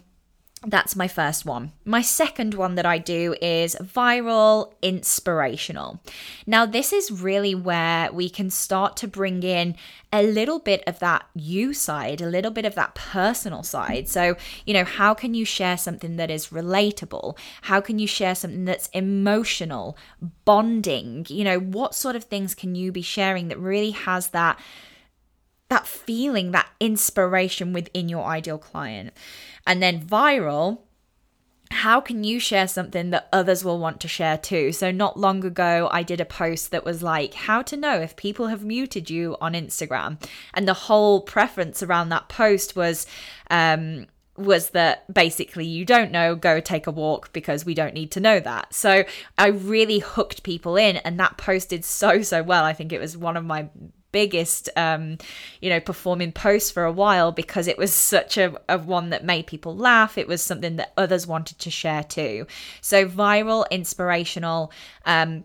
that's 0.66 0.96
my 0.96 1.08
first 1.08 1.44
one. 1.44 1.72
My 1.84 2.00
second 2.00 2.54
one 2.54 2.74
that 2.76 2.86
I 2.86 2.98
do 2.98 3.34
is 3.40 3.76
viral 3.82 4.72
inspirational. 4.82 6.00
Now, 6.46 6.64
this 6.66 6.92
is 6.92 7.10
really 7.10 7.54
where 7.54 8.10
we 8.12 8.28
can 8.30 8.50
start 8.50 8.96
to 8.98 9.08
bring 9.08 9.42
in 9.42 9.76
a 10.12 10.22
little 10.22 10.58
bit 10.58 10.82
of 10.86 10.98
that 11.00 11.26
you 11.34 11.74
side, 11.74 12.20
a 12.20 12.26
little 12.26 12.50
bit 12.50 12.64
of 12.64 12.74
that 12.76 12.94
personal 12.94 13.62
side. 13.62 14.08
So, 14.08 14.36
you 14.64 14.72
know, 14.72 14.84
how 14.84 15.12
can 15.12 15.34
you 15.34 15.44
share 15.44 15.76
something 15.76 16.16
that 16.16 16.30
is 16.30 16.48
relatable? 16.48 17.36
How 17.62 17.80
can 17.80 17.98
you 17.98 18.06
share 18.06 18.34
something 18.34 18.64
that's 18.64 18.88
emotional, 18.88 19.98
bonding? 20.44 21.26
You 21.28 21.44
know, 21.44 21.58
what 21.58 21.94
sort 21.94 22.16
of 22.16 22.24
things 22.24 22.54
can 22.54 22.74
you 22.74 22.92
be 22.92 23.02
sharing 23.02 23.48
that 23.48 23.58
really 23.58 23.90
has 23.90 24.28
that? 24.28 24.58
That 25.74 25.88
feeling, 25.88 26.52
that 26.52 26.68
inspiration 26.78 27.72
within 27.72 28.08
your 28.08 28.24
ideal 28.24 28.58
client. 28.58 29.12
And 29.66 29.82
then 29.82 30.00
viral, 30.00 30.82
how 31.72 32.00
can 32.00 32.22
you 32.22 32.38
share 32.38 32.68
something 32.68 33.10
that 33.10 33.28
others 33.32 33.64
will 33.64 33.80
want 33.80 34.00
to 34.02 34.06
share 34.06 34.38
too? 34.38 34.70
So, 34.70 34.92
not 34.92 35.18
long 35.18 35.44
ago, 35.44 35.88
I 35.90 36.04
did 36.04 36.20
a 36.20 36.24
post 36.24 36.70
that 36.70 36.84
was 36.84 37.02
like, 37.02 37.34
how 37.34 37.60
to 37.62 37.76
know 37.76 38.00
if 38.00 38.14
people 38.14 38.46
have 38.46 38.64
muted 38.64 39.10
you 39.10 39.36
on 39.40 39.54
Instagram. 39.54 40.22
And 40.54 40.68
the 40.68 40.74
whole 40.74 41.20
preference 41.20 41.82
around 41.82 42.10
that 42.10 42.28
post 42.28 42.76
was, 42.76 43.08
um, 43.50 44.06
was 44.36 44.70
that 44.70 45.12
basically 45.12 45.66
you 45.66 45.84
don't 45.84 46.12
know, 46.12 46.36
go 46.36 46.60
take 46.60 46.86
a 46.86 46.92
walk 46.92 47.32
because 47.32 47.64
we 47.64 47.74
don't 47.74 47.94
need 47.94 48.12
to 48.12 48.20
know 48.20 48.38
that. 48.38 48.72
So 48.74 49.04
I 49.38 49.48
really 49.48 49.98
hooked 49.98 50.44
people 50.44 50.76
in, 50.76 50.98
and 50.98 51.18
that 51.18 51.36
posted 51.36 51.84
so, 51.84 52.22
so 52.22 52.44
well. 52.44 52.62
I 52.62 52.74
think 52.74 52.92
it 52.92 53.00
was 53.00 53.16
one 53.16 53.36
of 53.36 53.44
my 53.44 53.68
biggest 54.14 54.70
um, 54.76 55.18
you 55.60 55.68
know 55.68 55.80
performing 55.80 56.30
post 56.30 56.72
for 56.72 56.84
a 56.84 56.92
while 56.92 57.32
because 57.32 57.66
it 57.66 57.76
was 57.76 57.92
such 57.92 58.38
a, 58.38 58.54
a 58.68 58.78
one 58.78 59.10
that 59.10 59.24
made 59.24 59.46
people 59.46 59.76
laugh. 59.76 60.16
It 60.16 60.28
was 60.28 60.40
something 60.40 60.76
that 60.76 60.92
others 60.96 61.26
wanted 61.26 61.58
to 61.58 61.70
share 61.70 62.04
too. 62.04 62.46
So 62.80 63.06
viral 63.06 63.68
inspirational 63.70 64.70
um, 65.04 65.44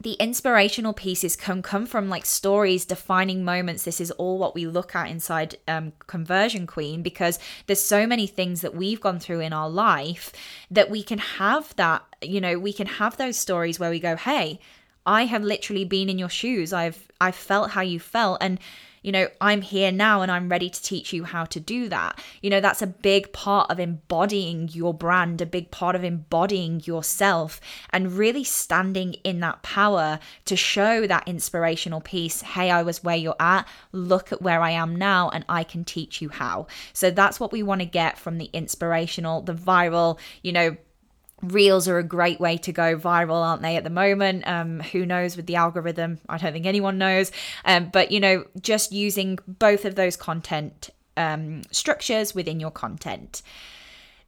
the 0.00 0.14
inspirational 0.14 0.94
pieces 0.94 1.36
can 1.36 1.60
come 1.60 1.84
from 1.84 2.08
like 2.08 2.24
stories 2.24 2.86
defining 2.86 3.44
moments. 3.44 3.84
This 3.84 4.00
is 4.00 4.10
all 4.12 4.38
what 4.38 4.54
we 4.54 4.66
look 4.66 4.96
at 4.96 5.10
inside 5.10 5.56
um, 5.68 5.92
conversion 6.06 6.66
queen 6.66 7.02
because 7.02 7.38
there's 7.66 7.82
so 7.82 8.06
many 8.06 8.26
things 8.26 8.62
that 8.62 8.74
we've 8.74 9.00
gone 9.00 9.20
through 9.20 9.40
in 9.40 9.52
our 9.52 9.68
life 9.68 10.32
that 10.70 10.90
we 10.90 11.02
can 11.02 11.18
have 11.18 11.76
that 11.76 12.02
you 12.22 12.40
know 12.40 12.58
we 12.58 12.72
can 12.72 12.86
have 12.86 13.16
those 13.16 13.36
stories 13.36 13.78
where 13.78 13.90
we 13.90 14.00
go 14.00 14.16
hey 14.16 14.58
I 15.06 15.24
have 15.24 15.42
literally 15.42 15.84
been 15.84 16.08
in 16.08 16.18
your 16.18 16.28
shoes. 16.28 16.72
I've 16.72 17.08
I've 17.20 17.34
felt 17.34 17.70
how 17.70 17.82
you 17.82 18.00
felt 18.00 18.38
and 18.40 18.58
you 19.02 19.10
know, 19.10 19.28
I'm 19.40 19.62
here 19.62 19.90
now 19.90 20.22
and 20.22 20.30
I'm 20.30 20.48
ready 20.48 20.70
to 20.70 20.82
teach 20.82 21.12
you 21.12 21.24
how 21.24 21.44
to 21.46 21.58
do 21.58 21.88
that. 21.88 22.18
You 22.40 22.50
know, 22.50 22.60
that's 22.60 22.82
a 22.82 22.86
big 22.86 23.32
part 23.32 23.70
of 23.70 23.80
embodying 23.80 24.68
your 24.68 24.94
brand, 24.94 25.40
a 25.40 25.46
big 25.46 25.70
part 25.70 25.96
of 25.96 26.04
embodying 26.04 26.82
yourself 26.84 27.60
and 27.90 28.12
really 28.12 28.44
standing 28.44 29.14
in 29.24 29.40
that 29.40 29.62
power 29.62 30.20
to 30.44 30.56
show 30.56 31.06
that 31.06 31.26
inspirational 31.26 32.00
piece. 32.00 32.42
Hey, 32.42 32.70
I 32.70 32.82
was 32.82 33.02
where 33.02 33.16
you're 33.16 33.36
at. 33.40 33.66
Look 33.90 34.32
at 34.32 34.40
where 34.40 34.62
I 34.62 34.70
am 34.70 34.94
now 34.94 35.30
and 35.30 35.44
I 35.48 35.64
can 35.64 35.84
teach 35.84 36.22
you 36.22 36.28
how. 36.28 36.68
So 36.92 37.10
that's 37.10 37.40
what 37.40 37.52
we 37.52 37.62
want 37.62 37.80
to 37.80 37.86
get 37.86 38.18
from 38.18 38.38
the 38.38 38.50
inspirational, 38.52 39.42
the 39.42 39.54
viral, 39.54 40.18
you 40.42 40.52
know, 40.52 40.76
Reels 41.42 41.88
are 41.88 41.98
a 41.98 42.04
great 42.04 42.38
way 42.38 42.56
to 42.58 42.72
go 42.72 42.96
viral, 42.96 43.42
aren't 43.42 43.62
they, 43.62 43.76
at 43.76 43.84
the 43.84 43.90
moment? 43.90 44.46
Um, 44.46 44.80
who 44.80 45.04
knows 45.04 45.36
with 45.36 45.46
the 45.46 45.56
algorithm? 45.56 46.18
I 46.28 46.38
don't 46.38 46.52
think 46.52 46.66
anyone 46.66 46.98
knows. 46.98 47.32
Um, 47.64 47.90
but, 47.92 48.12
you 48.12 48.20
know, 48.20 48.44
just 48.60 48.92
using 48.92 49.38
both 49.46 49.84
of 49.84 49.96
those 49.96 50.16
content 50.16 50.90
um, 51.16 51.62
structures 51.70 52.34
within 52.34 52.60
your 52.60 52.70
content. 52.70 53.42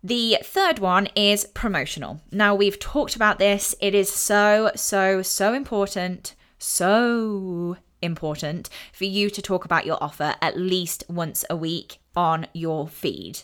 The 0.03 0.39
third 0.43 0.81
one 0.81 1.09
is 1.15 1.47
promotional. 1.55 2.21
Now, 2.31 2.55
we've 2.55 2.79
talked 2.79 3.17
about 3.17 3.39
this. 3.39 3.75
It 3.81 3.95
is 3.95 4.13
so, 4.13 4.71
so, 4.75 5.23
so 5.23 5.55
important. 5.55 6.35
So 6.59 7.77
important 8.03 8.69
for 8.93 9.05
you 9.05 9.31
to 9.31 9.41
talk 9.41 9.65
about 9.65 9.87
your 9.87 9.97
offer 10.03 10.35
at 10.43 10.59
least 10.59 11.05
once 11.09 11.45
a 11.49 11.57
week 11.57 12.01
on 12.15 12.47
your 12.53 12.87
feed. 12.87 13.41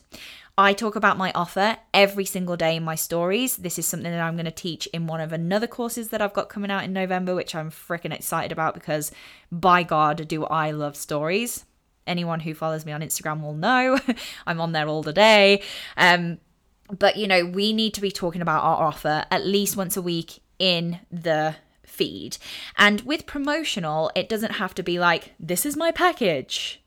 I 0.61 0.75
talk 0.75 0.95
about 0.95 1.17
my 1.17 1.33
offer 1.35 1.79
every 1.95 2.27
single 2.27 2.55
day 2.55 2.77
in 2.77 2.85
my 2.85 2.95
stories. 2.95 3.57
This 3.57 3.79
is 3.79 3.87
something 3.87 4.13
that 4.13 4.21
I'm 4.21 4.37
going 4.37 4.45
to 4.45 4.51
teach 4.51 4.87
in 4.89 5.07
one 5.07 5.23
of 5.23 5.33
another 5.33 5.67
courses 5.67 6.11
that 6.11 6.21
I've 6.21 6.35
got 6.35 6.51
coming 6.51 6.71
out 6.71 6.85
in 6.85 6.93
November, 6.93 7.35
which 7.35 7.55
I'm 7.55 7.71
freaking 7.71 8.13
excited 8.13 8.53
about 8.53 8.75
because 8.75 9.11
by 9.51 9.83
God, 9.83 10.29
do 10.29 10.45
I 10.45 10.71
love 10.73 10.97
stories. 10.97 11.65
Anyone 12.07 12.41
who 12.41 12.53
follows 12.53 12.85
me 12.85 12.93
on 12.93 13.01
Instagram 13.01 13.41
will 13.41 13.55
know 13.55 13.99
I'm 14.47 14.61
on 14.61 14.73
there 14.73 14.87
all 14.87 15.03
the 15.03 15.15
day. 15.15 15.63
Um, 15.97 16.41
but 16.91 17.17
you 17.17 17.27
know, 17.27 17.47
we 17.47 17.73
need 17.73 17.95
to 17.95 18.03
be 18.03 18.11
talking 18.11 18.43
about 18.43 18.63
our 18.63 18.87
offer 18.87 19.25
at 19.31 19.47
least 19.47 19.79
once 19.79 19.97
a 19.97 20.03
week 20.03 20.41
in 20.59 21.01
the 21.11 21.57
feed. 21.87 22.37
And 22.77 23.01
with 23.01 23.25
promotional, 23.25 24.11
it 24.15 24.29
doesn't 24.29 24.57
have 24.57 24.75
to 24.75 24.83
be 24.83 24.99
like, 24.99 25.33
this 25.41 25.65
is 25.65 25.75
my 25.75 25.91
package 25.91 26.80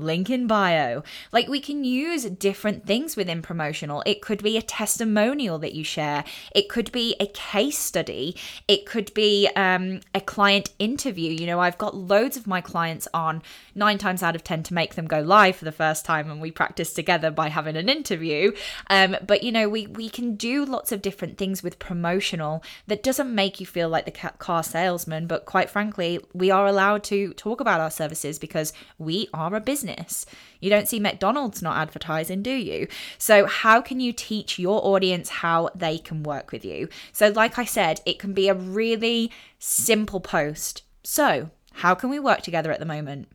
link 0.00 0.30
in 0.30 0.46
bio. 0.46 1.02
Like 1.32 1.48
we 1.48 1.60
can 1.60 1.84
use 1.84 2.24
different 2.24 2.86
things 2.86 3.16
within 3.16 3.42
promotional. 3.42 4.02
It 4.06 4.22
could 4.22 4.42
be 4.42 4.56
a 4.56 4.62
testimonial 4.62 5.58
that 5.58 5.74
you 5.74 5.84
share, 5.84 6.24
it 6.54 6.68
could 6.68 6.90
be 6.92 7.16
a 7.20 7.26
case 7.26 7.78
study, 7.78 8.36
it 8.68 8.86
could 8.86 9.12
be 9.14 9.48
um, 9.56 10.00
a 10.14 10.20
client 10.20 10.70
interview. 10.78 11.30
You 11.32 11.46
know, 11.46 11.60
I've 11.60 11.78
got 11.78 11.94
loads 11.94 12.36
of 12.36 12.46
my 12.46 12.60
clients 12.60 13.06
on 13.12 13.42
nine 13.74 13.98
times 13.98 14.22
out 14.22 14.34
of 14.34 14.44
10 14.44 14.62
to 14.64 14.74
make 14.74 14.94
them 14.94 15.06
go 15.06 15.20
live 15.20 15.56
for 15.56 15.64
the 15.64 15.72
first 15.72 16.04
time, 16.04 16.30
and 16.30 16.40
we 16.40 16.50
practice 16.50 16.92
together 16.92 17.30
by 17.30 17.48
having 17.48 17.76
an 17.76 17.88
interview. 17.88 18.52
Um, 18.88 19.16
but, 19.26 19.42
you 19.42 19.52
know, 19.52 19.68
we, 19.68 19.86
we 19.86 20.08
can 20.08 20.36
do 20.36 20.64
lots 20.64 20.92
of 20.92 21.02
different 21.02 21.38
things 21.38 21.62
with 21.62 21.78
promotional 21.78 22.62
that 22.86 23.02
doesn't 23.02 23.34
make 23.34 23.60
you 23.60 23.66
feel 23.66 23.88
like 23.88 24.04
the 24.04 24.30
car 24.38 24.62
salesman, 24.62 25.26
but 25.26 25.44
quite 25.44 25.70
frankly, 25.70 26.20
we 26.32 26.50
are 26.50 26.66
allowed 26.66 27.02
to 27.04 27.32
talk 27.34 27.60
about 27.60 27.80
our 27.80 27.90
services 27.90 28.38
because 28.38 28.72
we 28.98 29.28
are 29.34 29.54
a 29.54 29.60
business 29.60 29.89
business. 29.90 30.26
You 30.60 30.70
don't 30.70 30.88
see 30.88 31.00
McDonald's 31.00 31.62
not 31.62 31.76
advertising, 31.76 32.42
do 32.42 32.50
you? 32.50 32.86
So, 33.18 33.46
how 33.46 33.80
can 33.80 34.00
you 34.00 34.12
teach 34.12 34.58
your 34.58 34.84
audience 34.84 35.28
how 35.28 35.70
they 35.74 35.98
can 35.98 36.22
work 36.22 36.52
with 36.52 36.64
you? 36.64 36.88
So, 37.12 37.28
like 37.28 37.58
I 37.58 37.64
said, 37.64 38.00
it 38.04 38.18
can 38.18 38.32
be 38.32 38.48
a 38.48 38.54
really 38.54 39.30
simple 39.58 40.20
post. 40.20 40.82
So, 41.02 41.50
how 41.74 41.94
can 41.94 42.10
we 42.10 42.18
work 42.18 42.42
together 42.42 42.72
at 42.72 42.78
the 42.78 42.86
moment? 42.86 43.28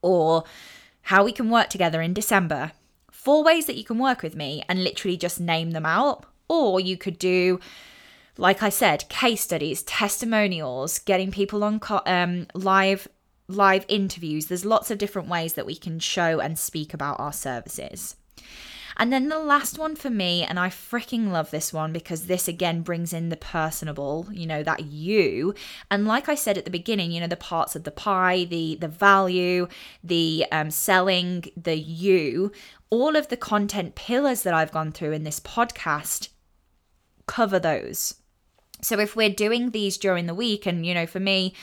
Or 0.00 0.44
how 1.02 1.24
we 1.24 1.32
can 1.32 1.50
work 1.50 1.68
together 1.68 2.00
in 2.00 2.14
December 2.14 2.72
four 3.10 3.44
ways 3.44 3.66
that 3.66 3.76
you 3.76 3.84
can 3.84 3.98
work 3.98 4.20
with 4.20 4.34
me 4.34 4.64
and 4.68 4.82
literally 4.82 5.16
just 5.16 5.38
name 5.38 5.70
them 5.70 5.86
out. 5.86 6.26
Or 6.48 6.80
you 6.80 6.96
could 6.96 7.20
do, 7.20 7.60
like 8.36 8.64
I 8.64 8.68
said, 8.68 9.08
case 9.08 9.42
studies, 9.42 9.84
testimonials, 9.84 10.98
getting 10.98 11.30
people 11.30 11.62
on 11.62 11.78
co- 11.78 12.02
um, 12.04 12.48
live 12.52 13.06
live 13.48 13.84
interviews. 13.88 14.46
There's 14.46 14.64
lots 14.64 14.90
of 14.90 14.98
different 14.98 15.28
ways 15.28 15.54
that 15.54 15.66
we 15.66 15.76
can 15.76 15.98
show 15.98 16.40
and 16.40 16.58
speak 16.58 16.94
about 16.94 17.20
our 17.20 17.32
services. 17.32 18.16
And 18.96 19.12
then 19.12 19.28
the 19.28 19.38
last 19.38 19.78
one 19.78 19.96
for 19.96 20.10
me, 20.10 20.42
and 20.42 20.58
I 20.58 20.68
freaking 20.68 21.30
love 21.30 21.50
this 21.50 21.72
one 21.72 21.92
because 21.92 22.26
this 22.26 22.46
again 22.46 22.82
brings 22.82 23.12
in 23.12 23.30
the 23.30 23.36
personable, 23.36 24.28
you 24.30 24.46
know, 24.46 24.62
that 24.62 24.84
you. 24.84 25.54
And 25.90 26.06
like 26.06 26.28
I 26.28 26.34
said 26.34 26.58
at 26.58 26.64
the 26.64 26.70
beginning, 26.70 27.12
you 27.12 27.20
know, 27.20 27.26
the 27.26 27.36
parts 27.36 27.74
of 27.74 27.84
the 27.84 27.90
pie, 27.90 28.44
the 28.44 28.76
the 28.80 28.88
value, 28.88 29.66
the 30.04 30.46
um, 30.52 30.70
selling, 30.70 31.44
the 31.56 31.76
you, 31.76 32.52
all 32.90 33.16
of 33.16 33.28
the 33.28 33.36
content 33.36 33.94
pillars 33.94 34.42
that 34.42 34.54
I've 34.54 34.72
gone 34.72 34.92
through 34.92 35.12
in 35.12 35.24
this 35.24 35.40
podcast 35.40 36.28
cover 37.26 37.58
those. 37.58 38.16
So 38.82 38.98
if 38.98 39.16
we're 39.16 39.30
doing 39.30 39.70
these 39.70 39.96
during 39.96 40.26
the 40.26 40.34
week, 40.34 40.66
and 40.66 40.84
you 40.84 40.92
know, 40.92 41.06
for 41.06 41.20
me, 41.20 41.54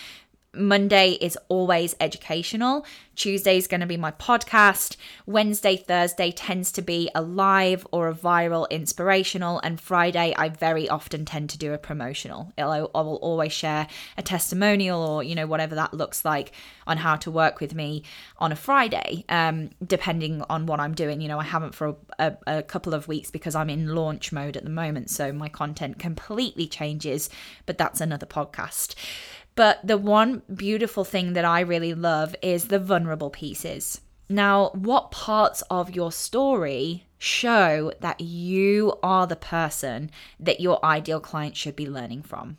Monday 0.55 1.11
is 1.21 1.37
always 1.47 1.95
educational. 1.99 2.85
Tuesday 3.15 3.57
is 3.57 3.67
going 3.67 3.81
to 3.81 3.85
be 3.85 3.97
my 3.97 4.11
podcast. 4.11 4.95
Wednesday, 5.27 5.75
Thursday 5.75 6.31
tends 6.31 6.71
to 6.71 6.81
be 6.81 7.09
a 7.13 7.21
live 7.21 7.85
or 7.91 8.07
a 8.07 8.15
viral 8.15 8.67
inspirational. 8.69 9.59
And 9.59 9.79
Friday, 9.79 10.33
I 10.37 10.49
very 10.49 10.89
often 10.89 11.25
tend 11.25 11.51
to 11.51 11.57
do 11.57 11.73
a 11.73 11.77
promotional. 11.77 12.51
I 12.57 12.81
will 12.81 13.19
always 13.21 13.51
share 13.51 13.87
a 14.17 14.23
testimonial 14.23 15.03
or, 15.03 15.21
you 15.21 15.35
know, 15.35 15.45
whatever 15.45 15.75
that 15.75 15.93
looks 15.93 16.25
like 16.25 16.53
on 16.87 16.97
how 16.97 17.15
to 17.17 17.29
work 17.29 17.59
with 17.59 17.75
me 17.75 18.03
on 18.37 18.51
a 18.51 18.55
Friday, 18.55 19.25
um, 19.29 19.69
depending 19.85 20.41
on 20.49 20.65
what 20.65 20.79
I'm 20.79 20.95
doing. 20.95 21.21
You 21.21 21.27
know, 21.27 21.39
I 21.39 21.43
haven't 21.43 21.75
for 21.75 21.89
a, 21.89 21.95
a, 22.17 22.57
a 22.57 22.63
couple 22.63 22.95
of 22.95 23.07
weeks 23.07 23.29
because 23.29 23.53
I'm 23.53 23.69
in 23.69 23.93
launch 23.93 24.31
mode 24.31 24.57
at 24.57 24.63
the 24.63 24.69
moment. 24.71 25.11
So 25.11 25.31
my 25.31 25.49
content 25.49 25.99
completely 25.99 26.67
changes, 26.67 27.29
but 27.67 27.77
that's 27.77 28.01
another 28.01 28.25
podcast. 28.25 28.95
But 29.55 29.79
the 29.83 29.97
one 29.97 30.41
beautiful 30.53 31.03
thing 31.03 31.33
that 31.33 31.45
I 31.45 31.59
really 31.61 31.93
love 31.93 32.35
is 32.41 32.67
the 32.67 32.79
vulnerable 32.79 33.29
pieces. 33.29 34.01
Now, 34.29 34.69
what 34.69 35.11
parts 35.11 35.63
of 35.69 35.95
your 35.95 36.11
story 36.11 37.07
show 37.17 37.91
that 37.99 38.21
you 38.21 38.93
are 39.01 39.25
the 39.27 39.35
person 39.35 40.11
that 40.39 40.61
your 40.61 40.83
ideal 40.85 41.19
client 41.19 41.57
should 41.57 41.75
be 41.75 41.89
learning 41.89 42.21
from? 42.21 42.57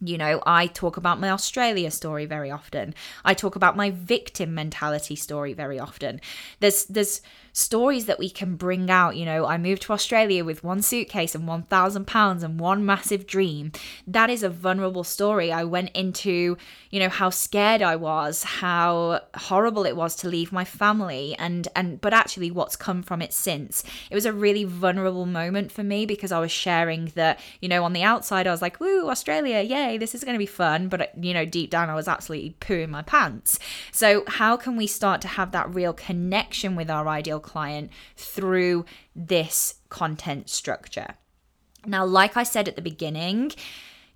You 0.00 0.18
know, 0.18 0.42
I 0.46 0.66
talk 0.66 0.96
about 0.96 1.20
my 1.20 1.30
Australia 1.30 1.90
story 1.90 2.26
very 2.26 2.50
often. 2.50 2.94
I 3.24 3.34
talk 3.34 3.56
about 3.56 3.76
my 3.76 3.90
victim 3.90 4.54
mentality 4.54 5.16
story 5.16 5.54
very 5.54 5.78
often. 5.78 6.20
There's 6.60 6.84
there's 6.84 7.22
stories 7.56 8.04
that 8.04 8.18
we 8.18 8.28
can 8.28 8.54
bring 8.54 8.90
out. 8.90 9.16
You 9.16 9.24
know, 9.24 9.46
I 9.46 9.56
moved 9.56 9.82
to 9.82 9.94
Australia 9.94 10.44
with 10.44 10.62
one 10.62 10.82
suitcase 10.82 11.34
and 11.34 11.48
one 11.48 11.62
thousand 11.62 12.06
pounds 12.06 12.42
and 12.42 12.60
one 12.60 12.84
massive 12.84 13.26
dream. 13.26 13.72
That 14.06 14.28
is 14.28 14.42
a 14.42 14.50
vulnerable 14.50 15.04
story. 15.04 15.50
I 15.50 15.64
went 15.64 15.90
into, 15.96 16.58
you 16.90 17.00
know, 17.00 17.08
how 17.08 17.30
scared 17.30 17.80
I 17.80 17.96
was, 17.96 18.42
how 18.42 19.22
horrible 19.34 19.86
it 19.86 19.96
was 19.96 20.14
to 20.16 20.28
leave 20.28 20.52
my 20.52 20.64
family, 20.64 21.34
and 21.38 21.66
and 21.74 21.98
but 22.00 22.12
actually 22.12 22.50
what's 22.50 22.76
come 22.76 23.02
from 23.02 23.22
it 23.22 23.32
since. 23.32 23.82
It 24.10 24.14
was 24.14 24.26
a 24.26 24.32
really 24.34 24.64
vulnerable 24.64 25.26
moment 25.26 25.72
for 25.72 25.82
me 25.82 26.04
because 26.04 26.32
I 26.32 26.40
was 26.40 26.52
sharing 26.52 27.06
that, 27.14 27.40
you 27.62 27.70
know, 27.70 27.84
on 27.84 27.94
the 27.94 28.02
outside 28.02 28.46
I 28.46 28.50
was 28.50 28.62
like, 28.62 28.80
"Woo, 28.80 29.08
Australia, 29.08 29.62
yay, 29.62 29.96
this 29.96 30.14
is 30.14 30.24
going 30.24 30.34
to 30.34 30.38
be 30.38 30.46
fun," 30.46 30.88
but 30.88 31.12
you 31.24 31.32
know, 31.32 31.46
deep 31.46 31.70
down 31.70 31.88
I 31.88 31.94
was 31.94 32.06
absolutely 32.06 32.54
pooing 32.60 32.90
my 32.90 33.02
pants. 33.02 33.58
So 33.92 34.24
how 34.26 34.58
can 34.58 34.76
we 34.76 34.86
start 34.86 35.22
to 35.22 35.28
have 35.28 35.52
that 35.52 35.74
real 35.74 35.94
connection 35.94 36.76
with 36.76 36.90
our 36.90 37.08
ideal 37.08 37.40
client 37.46 37.90
through 38.16 38.84
this 39.14 39.76
content 39.88 40.50
structure. 40.50 41.14
Now, 41.86 42.04
like 42.04 42.36
I 42.36 42.42
said 42.42 42.68
at 42.68 42.76
the 42.76 42.82
beginning, 42.82 43.52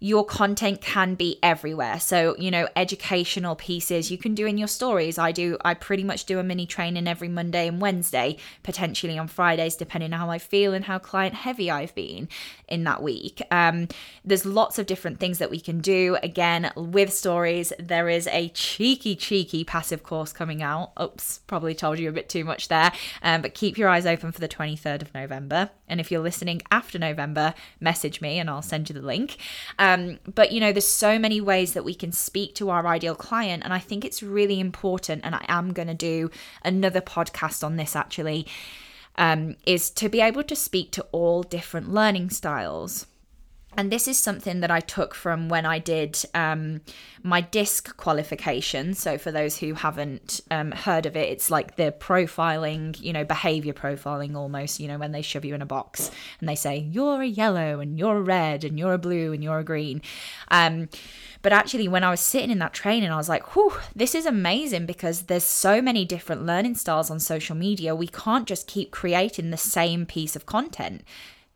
your 0.00 0.24
content 0.24 0.80
can 0.80 1.14
be 1.14 1.38
everywhere. 1.42 2.00
So, 2.00 2.34
you 2.38 2.50
know, 2.50 2.66
educational 2.74 3.54
pieces 3.54 4.10
you 4.10 4.16
can 4.16 4.34
do 4.34 4.46
in 4.46 4.56
your 4.56 4.66
stories. 4.66 5.18
I 5.18 5.30
do, 5.30 5.58
I 5.62 5.74
pretty 5.74 6.04
much 6.04 6.24
do 6.24 6.38
a 6.38 6.42
mini 6.42 6.64
training 6.66 7.06
every 7.06 7.28
Monday 7.28 7.68
and 7.68 7.80
Wednesday, 7.82 8.38
potentially 8.62 9.18
on 9.18 9.28
Fridays, 9.28 9.76
depending 9.76 10.14
on 10.14 10.18
how 10.18 10.30
I 10.30 10.38
feel 10.38 10.72
and 10.72 10.86
how 10.86 10.98
client 10.98 11.34
heavy 11.34 11.70
I've 11.70 11.94
been 11.94 12.28
in 12.66 12.84
that 12.84 13.02
week. 13.02 13.42
Um, 13.50 13.88
there's 14.24 14.46
lots 14.46 14.78
of 14.78 14.86
different 14.86 15.20
things 15.20 15.36
that 15.38 15.50
we 15.50 15.60
can 15.60 15.80
do. 15.80 16.16
Again, 16.22 16.72
with 16.76 17.12
stories, 17.12 17.74
there 17.78 18.08
is 18.08 18.26
a 18.28 18.48
cheeky, 18.50 19.14
cheeky 19.14 19.64
passive 19.64 20.02
course 20.02 20.32
coming 20.32 20.62
out. 20.62 20.92
Oops, 21.00 21.40
probably 21.46 21.74
told 21.74 21.98
you 21.98 22.08
a 22.08 22.12
bit 22.12 22.30
too 22.30 22.44
much 22.44 22.68
there. 22.68 22.90
Um, 23.22 23.42
but 23.42 23.52
keep 23.52 23.76
your 23.76 23.90
eyes 23.90 24.06
open 24.06 24.32
for 24.32 24.40
the 24.40 24.48
23rd 24.48 25.02
of 25.02 25.12
November. 25.12 25.70
And 25.88 26.00
if 26.00 26.10
you're 26.10 26.22
listening 26.22 26.62
after 26.70 26.98
November, 26.98 27.52
message 27.80 28.22
me 28.22 28.38
and 28.38 28.48
I'll 28.48 28.62
send 28.62 28.88
you 28.88 28.94
the 28.94 29.02
link. 29.02 29.36
Um, 29.78 29.89
but 30.34 30.52
you 30.52 30.60
know, 30.60 30.72
there's 30.72 30.88
so 30.88 31.18
many 31.18 31.40
ways 31.40 31.72
that 31.74 31.84
we 31.84 31.94
can 31.94 32.12
speak 32.12 32.54
to 32.56 32.70
our 32.70 32.86
ideal 32.86 33.14
client. 33.14 33.62
And 33.64 33.72
I 33.72 33.78
think 33.78 34.04
it's 34.04 34.22
really 34.22 34.60
important. 34.60 35.22
And 35.24 35.34
I 35.34 35.44
am 35.48 35.72
going 35.72 35.88
to 35.88 35.94
do 35.94 36.30
another 36.64 37.00
podcast 37.00 37.64
on 37.64 37.76
this 37.76 37.96
actually 37.96 38.46
um, 39.16 39.56
is 39.66 39.90
to 39.90 40.08
be 40.08 40.20
able 40.20 40.42
to 40.44 40.56
speak 40.56 40.92
to 40.92 41.06
all 41.12 41.42
different 41.42 41.92
learning 41.92 42.30
styles. 42.30 43.06
And 43.76 43.92
this 43.92 44.08
is 44.08 44.18
something 44.18 44.60
that 44.60 44.70
I 44.70 44.80
took 44.80 45.14
from 45.14 45.48
when 45.48 45.64
I 45.64 45.78
did 45.78 46.22
um, 46.34 46.80
my 47.22 47.40
DISC 47.40 47.96
qualification. 47.96 48.94
So, 48.94 49.16
for 49.16 49.30
those 49.30 49.58
who 49.58 49.74
haven't 49.74 50.40
um, 50.50 50.72
heard 50.72 51.06
of 51.06 51.16
it, 51.16 51.28
it's 51.30 51.50
like 51.50 51.76
the 51.76 51.92
profiling, 51.92 53.00
you 53.00 53.12
know, 53.12 53.24
behavior 53.24 53.72
profiling 53.72 54.34
almost, 54.34 54.80
you 54.80 54.88
know, 54.88 54.98
when 54.98 55.12
they 55.12 55.22
shove 55.22 55.44
you 55.44 55.54
in 55.54 55.62
a 55.62 55.66
box 55.66 56.10
and 56.40 56.48
they 56.48 56.56
say, 56.56 56.78
you're 56.78 57.22
a 57.22 57.26
yellow 57.26 57.78
and 57.78 57.98
you're 57.98 58.16
a 58.16 58.22
red 58.22 58.64
and 58.64 58.78
you're 58.78 58.94
a 58.94 58.98
blue 58.98 59.32
and 59.32 59.44
you're 59.44 59.60
a 59.60 59.64
green. 59.64 60.02
Um, 60.50 60.88
but 61.42 61.52
actually, 61.52 61.88
when 61.88 62.04
I 62.04 62.10
was 62.10 62.20
sitting 62.20 62.50
in 62.50 62.58
that 62.58 62.74
training, 62.74 63.10
I 63.10 63.16
was 63.16 63.28
like, 63.28 63.54
whew, 63.54 63.72
this 63.94 64.14
is 64.14 64.26
amazing 64.26 64.86
because 64.86 65.22
there's 65.22 65.44
so 65.44 65.80
many 65.80 66.04
different 66.04 66.44
learning 66.44 66.74
styles 66.74 67.10
on 67.10 67.20
social 67.20 67.56
media. 67.56 67.94
We 67.94 68.08
can't 68.08 68.46
just 68.46 68.66
keep 68.66 68.90
creating 68.90 69.50
the 69.50 69.56
same 69.56 70.06
piece 70.06 70.36
of 70.36 70.44
content. 70.44 71.02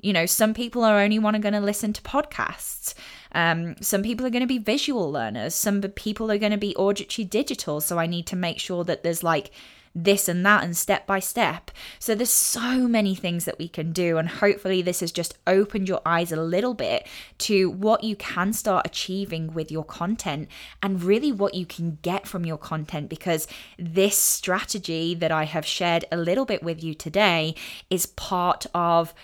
You 0.05 0.13
know, 0.13 0.27
some 0.27 0.53
people 0.53 0.85
are 0.85 1.01
only 1.01 1.19
want 1.19 1.35
to 1.35 1.41
going 1.41 1.55
to 1.55 1.61
listen 1.61 1.95
to 1.95 2.03
podcasts. 2.03 2.93
Um, 3.33 3.77
some 3.81 4.03
people 4.03 4.27
are 4.27 4.31
going 4.31 4.43
to 4.43 4.47
be 4.47 4.59
visual 4.59 5.11
learners. 5.11 5.55
Some 5.55 5.81
people 5.81 6.31
are 6.31 6.37
going 6.37 6.53
to 6.53 6.59
be 6.59 6.77
auditory 6.77 7.25
digital. 7.25 7.81
So 7.81 7.99
I 7.99 8.07
need 8.07 8.27
to 8.27 8.37
make 8.37 8.59
sure 8.59 8.85
that 8.85 9.03
there's 9.03 9.23
like 9.23 9.51
this 9.95 10.29
and 10.29 10.45
that 10.45 10.65
and 10.65 10.77
step 10.77 11.07
by 11.07 11.21
step. 11.21 11.71
So 11.99 12.15
there's 12.15 12.31
so 12.31 12.89
many 12.89 13.15
things 13.15 13.45
that 13.45 13.59
we 13.59 13.69
can 13.69 13.93
do. 13.93 14.19
And 14.19 14.29
hopefully, 14.29 14.83
this 14.83 15.01
has 15.01 15.13
just 15.13 15.39
opened 15.47 15.89
your 15.89 16.01
eyes 16.05 16.33
a 16.33 16.43
little 16.43 16.75
bit 16.75 17.07
to 17.39 17.71
what 17.71 18.03
you 18.03 18.17
can 18.17 18.53
start 18.53 18.87
achieving 18.87 19.55
with 19.55 19.71
your 19.71 19.85
content 19.85 20.49
and 20.83 21.03
really 21.03 21.31
what 21.31 21.55
you 21.55 21.65
can 21.65 21.99
get 22.03 22.27
from 22.27 22.45
your 22.45 22.59
content. 22.59 23.09
Because 23.09 23.47
this 23.79 24.19
strategy 24.19 25.15
that 25.15 25.31
I 25.31 25.45
have 25.45 25.65
shared 25.65 26.05
a 26.11 26.17
little 26.17 26.45
bit 26.45 26.63
with 26.63 26.83
you 26.83 26.95
today 26.95 27.55
is 27.89 28.07
part 28.07 28.67
of 28.75 29.15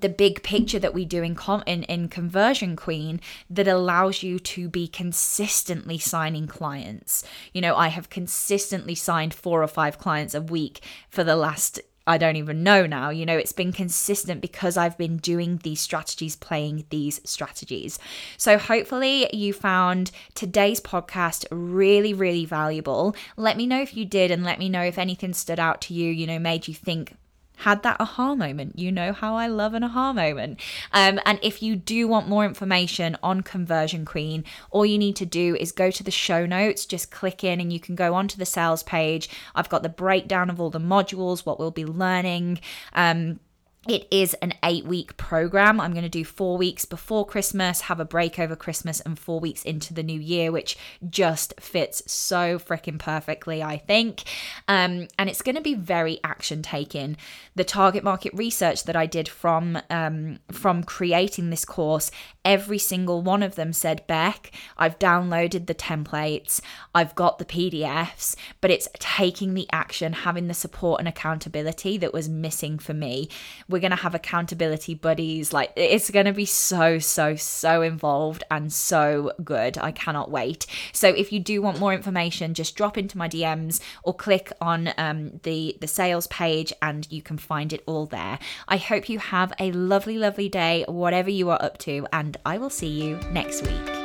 the 0.00 0.08
big 0.08 0.42
picture 0.42 0.78
that 0.78 0.94
we 0.94 1.04
do 1.04 1.22
in, 1.22 1.34
com- 1.34 1.62
in 1.66 1.82
in 1.84 2.08
conversion 2.08 2.76
queen 2.76 3.20
that 3.50 3.68
allows 3.68 4.22
you 4.22 4.38
to 4.38 4.68
be 4.68 4.88
consistently 4.88 5.98
signing 5.98 6.46
clients 6.46 7.24
you 7.52 7.60
know 7.60 7.76
i 7.76 7.88
have 7.88 8.10
consistently 8.10 8.94
signed 8.94 9.34
four 9.34 9.62
or 9.62 9.68
five 9.68 9.98
clients 9.98 10.34
a 10.34 10.40
week 10.40 10.80
for 11.08 11.24
the 11.24 11.36
last 11.36 11.80
I 12.06 12.18
don't 12.18 12.36
even 12.36 12.62
know 12.62 12.86
now. 12.86 13.10
You 13.10 13.24
know, 13.24 13.36
it's 13.36 13.52
been 13.52 13.72
consistent 13.72 14.40
because 14.40 14.76
I've 14.76 14.98
been 14.98 15.18
doing 15.18 15.58
these 15.58 15.80
strategies, 15.80 16.34
playing 16.34 16.84
these 16.90 17.20
strategies. 17.24 17.98
So, 18.36 18.58
hopefully, 18.58 19.28
you 19.34 19.52
found 19.52 20.10
today's 20.34 20.80
podcast 20.80 21.46
really, 21.50 22.12
really 22.12 22.44
valuable. 22.44 23.14
Let 23.36 23.56
me 23.56 23.66
know 23.66 23.80
if 23.80 23.96
you 23.96 24.04
did, 24.04 24.30
and 24.30 24.42
let 24.42 24.58
me 24.58 24.68
know 24.68 24.82
if 24.82 24.98
anything 24.98 25.32
stood 25.32 25.60
out 25.60 25.80
to 25.82 25.94
you, 25.94 26.10
you 26.10 26.26
know, 26.26 26.38
made 26.38 26.66
you 26.66 26.74
think, 26.74 27.14
had 27.62 27.82
that 27.82 27.96
aha 28.00 28.34
moment. 28.34 28.78
You 28.78 28.92
know 28.92 29.12
how 29.12 29.36
I 29.36 29.46
love 29.46 29.74
an 29.74 29.84
aha 29.84 30.12
moment. 30.12 30.60
Um, 30.92 31.20
and 31.24 31.38
if 31.42 31.62
you 31.62 31.76
do 31.76 32.08
want 32.08 32.28
more 32.28 32.44
information 32.44 33.16
on 33.22 33.42
Conversion 33.42 34.04
Queen, 34.04 34.44
all 34.70 34.84
you 34.84 34.98
need 34.98 35.16
to 35.16 35.26
do 35.26 35.56
is 35.56 35.72
go 35.72 35.90
to 35.90 36.02
the 36.02 36.10
show 36.10 36.44
notes, 36.46 36.86
just 36.86 37.10
click 37.10 37.44
in, 37.44 37.60
and 37.60 37.72
you 37.72 37.80
can 37.80 37.94
go 37.94 38.14
onto 38.14 38.36
the 38.36 38.46
sales 38.46 38.82
page. 38.82 39.28
I've 39.54 39.68
got 39.68 39.82
the 39.82 39.88
breakdown 39.88 40.50
of 40.50 40.60
all 40.60 40.70
the 40.70 40.80
modules, 40.80 41.46
what 41.46 41.58
we'll 41.58 41.70
be 41.70 41.84
learning. 41.84 42.60
Um, 42.94 43.40
it 43.88 44.06
is 44.12 44.34
an 44.34 44.54
eight 44.62 44.84
week 44.84 45.16
program. 45.16 45.80
I'm 45.80 45.92
going 45.92 46.04
to 46.04 46.08
do 46.08 46.24
four 46.24 46.56
weeks 46.56 46.84
before 46.84 47.26
Christmas, 47.26 47.82
have 47.82 47.98
a 47.98 48.04
break 48.04 48.38
over 48.38 48.54
Christmas, 48.54 49.00
and 49.00 49.18
four 49.18 49.40
weeks 49.40 49.64
into 49.64 49.92
the 49.92 50.04
new 50.04 50.20
year, 50.20 50.52
which 50.52 50.78
just 51.10 51.52
fits 51.60 52.00
so 52.10 52.60
freaking 52.60 52.98
perfectly, 52.98 53.60
I 53.60 53.78
think. 53.78 54.22
Um, 54.68 55.08
and 55.18 55.28
it's 55.28 55.42
going 55.42 55.56
to 55.56 55.60
be 55.60 55.74
very 55.74 56.20
action 56.22 56.62
taking. 56.62 57.16
The 57.56 57.64
target 57.64 58.04
market 58.04 58.32
research 58.34 58.84
that 58.84 58.94
I 58.94 59.06
did 59.06 59.28
from 59.28 59.78
um, 59.90 60.38
from 60.52 60.84
creating 60.84 61.50
this 61.50 61.64
course, 61.64 62.12
every 62.44 62.78
single 62.78 63.20
one 63.20 63.42
of 63.42 63.56
them 63.56 63.72
said, 63.72 64.06
Beck, 64.06 64.52
I've 64.78 64.98
downloaded 65.00 65.66
the 65.66 65.74
templates, 65.74 66.60
I've 66.94 67.16
got 67.16 67.38
the 67.38 67.44
PDFs, 67.44 68.36
but 68.60 68.70
it's 68.70 68.88
taking 69.00 69.54
the 69.54 69.66
action, 69.72 70.12
having 70.12 70.46
the 70.46 70.54
support 70.54 71.00
and 71.00 71.08
accountability 71.08 71.98
that 71.98 72.12
was 72.12 72.28
missing 72.28 72.78
for 72.78 72.94
me 72.94 73.28
we're 73.72 73.80
going 73.80 73.90
to 73.90 73.96
have 73.96 74.14
accountability 74.14 74.94
buddies. 74.94 75.52
Like, 75.52 75.72
it's 75.76 76.10
going 76.10 76.26
to 76.26 76.32
be 76.32 76.44
so, 76.44 76.98
so, 76.98 77.34
so 77.34 77.82
involved 77.82 78.44
and 78.50 78.72
so 78.72 79.32
good. 79.42 79.78
I 79.78 79.90
cannot 79.90 80.30
wait. 80.30 80.66
So, 80.92 81.08
if 81.08 81.32
you 81.32 81.40
do 81.40 81.62
want 81.62 81.80
more 81.80 81.94
information, 81.94 82.54
just 82.54 82.76
drop 82.76 82.96
into 82.98 83.18
my 83.18 83.28
DMs 83.28 83.80
or 84.02 84.14
click 84.14 84.52
on 84.60 84.92
um, 84.98 85.40
the, 85.42 85.76
the 85.80 85.88
sales 85.88 86.26
page 86.28 86.72
and 86.80 87.10
you 87.10 87.22
can 87.22 87.38
find 87.38 87.72
it 87.72 87.82
all 87.86 88.06
there. 88.06 88.38
I 88.68 88.76
hope 88.76 89.08
you 89.08 89.18
have 89.18 89.52
a 89.58 89.72
lovely, 89.72 90.18
lovely 90.18 90.48
day, 90.48 90.84
whatever 90.86 91.30
you 91.30 91.50
are 91.50 91.62
up 91.62 91.78
to, 91.78 92.06
and 92.12 92.36
I 92.44 92.58
will 92.58 92.70
see 92.70 92.88
you 92.88 93.16
next 93.30 93.62
week. 93.62 94.02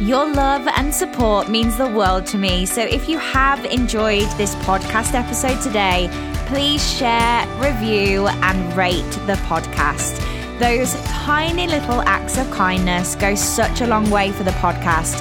Your 0.00 0.32
love 0.32 0.66
and 0.66 0.94
support 0.94 1.50
means 1.50 1.76
the 1.76 1.86
world 1.86 2.24
to 2.28 2.38
me. 2.38 2.64
So 2.64 2.80
if 2.80 3.06
you 3.06 3.18
have 3.18 3.62
enjoyed 3.66 4.26
this 4.38 4.54
podcast 4.56 5.12
episode 5.12 5.60
today, 5.60 6.08
please 6.50 6.82
share, 6.98 7.46
review, 7.58 8.26
and 8.26 8.76
rate 8.76 9.08
the 9.28 9.38
podcast. 9.46 10.18
Those 10.58 11.00
tiny 11.04 11.68
little 11.68 12.02
acts 12.02 12.38
of 12.38 12.50
kindness 12.50 13.14
go 13.14 13.36
such 13.36 13.82
a 13.82 13.86
long 13.86 14.10
way 14.10 14.32
for 14.32 14.42
the 14.42 14.50
podcast 14.52 15.20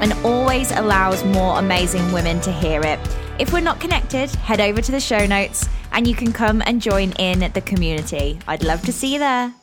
and 0.00 0.12
always 0.24 0.70
allows 0.70 1.24
more 1.24 1.58
amazing 1.58 2.12
women 2.12 2.40
to 2.42 2.52
hear 2.52 2.80
it. 2.82 3.00
If 3.40 3.52
we're 3.52 3.58
not 3.58 3.80
connected, 3.80 4.30
head 4.36 4.60
over 4.60 4.80
to 4.80 4.92
the 4.92 5.00
show 5.00 5.26
notes 5.26 5.68
and 5.90 6.06
you 6.06 6.14
can 6.14 6.32
come 6.32 6.62
and 6.64 6.80
join 6.80 7.10
in 7.18 7.40
the 7.52 7.60
community. 7.60 8.38
I'd 8.46 8.62
love 8.62 8.82
to 8.82 8.92
see 8.92 9.14
you 9.14 9.18
there. 9.18 9.57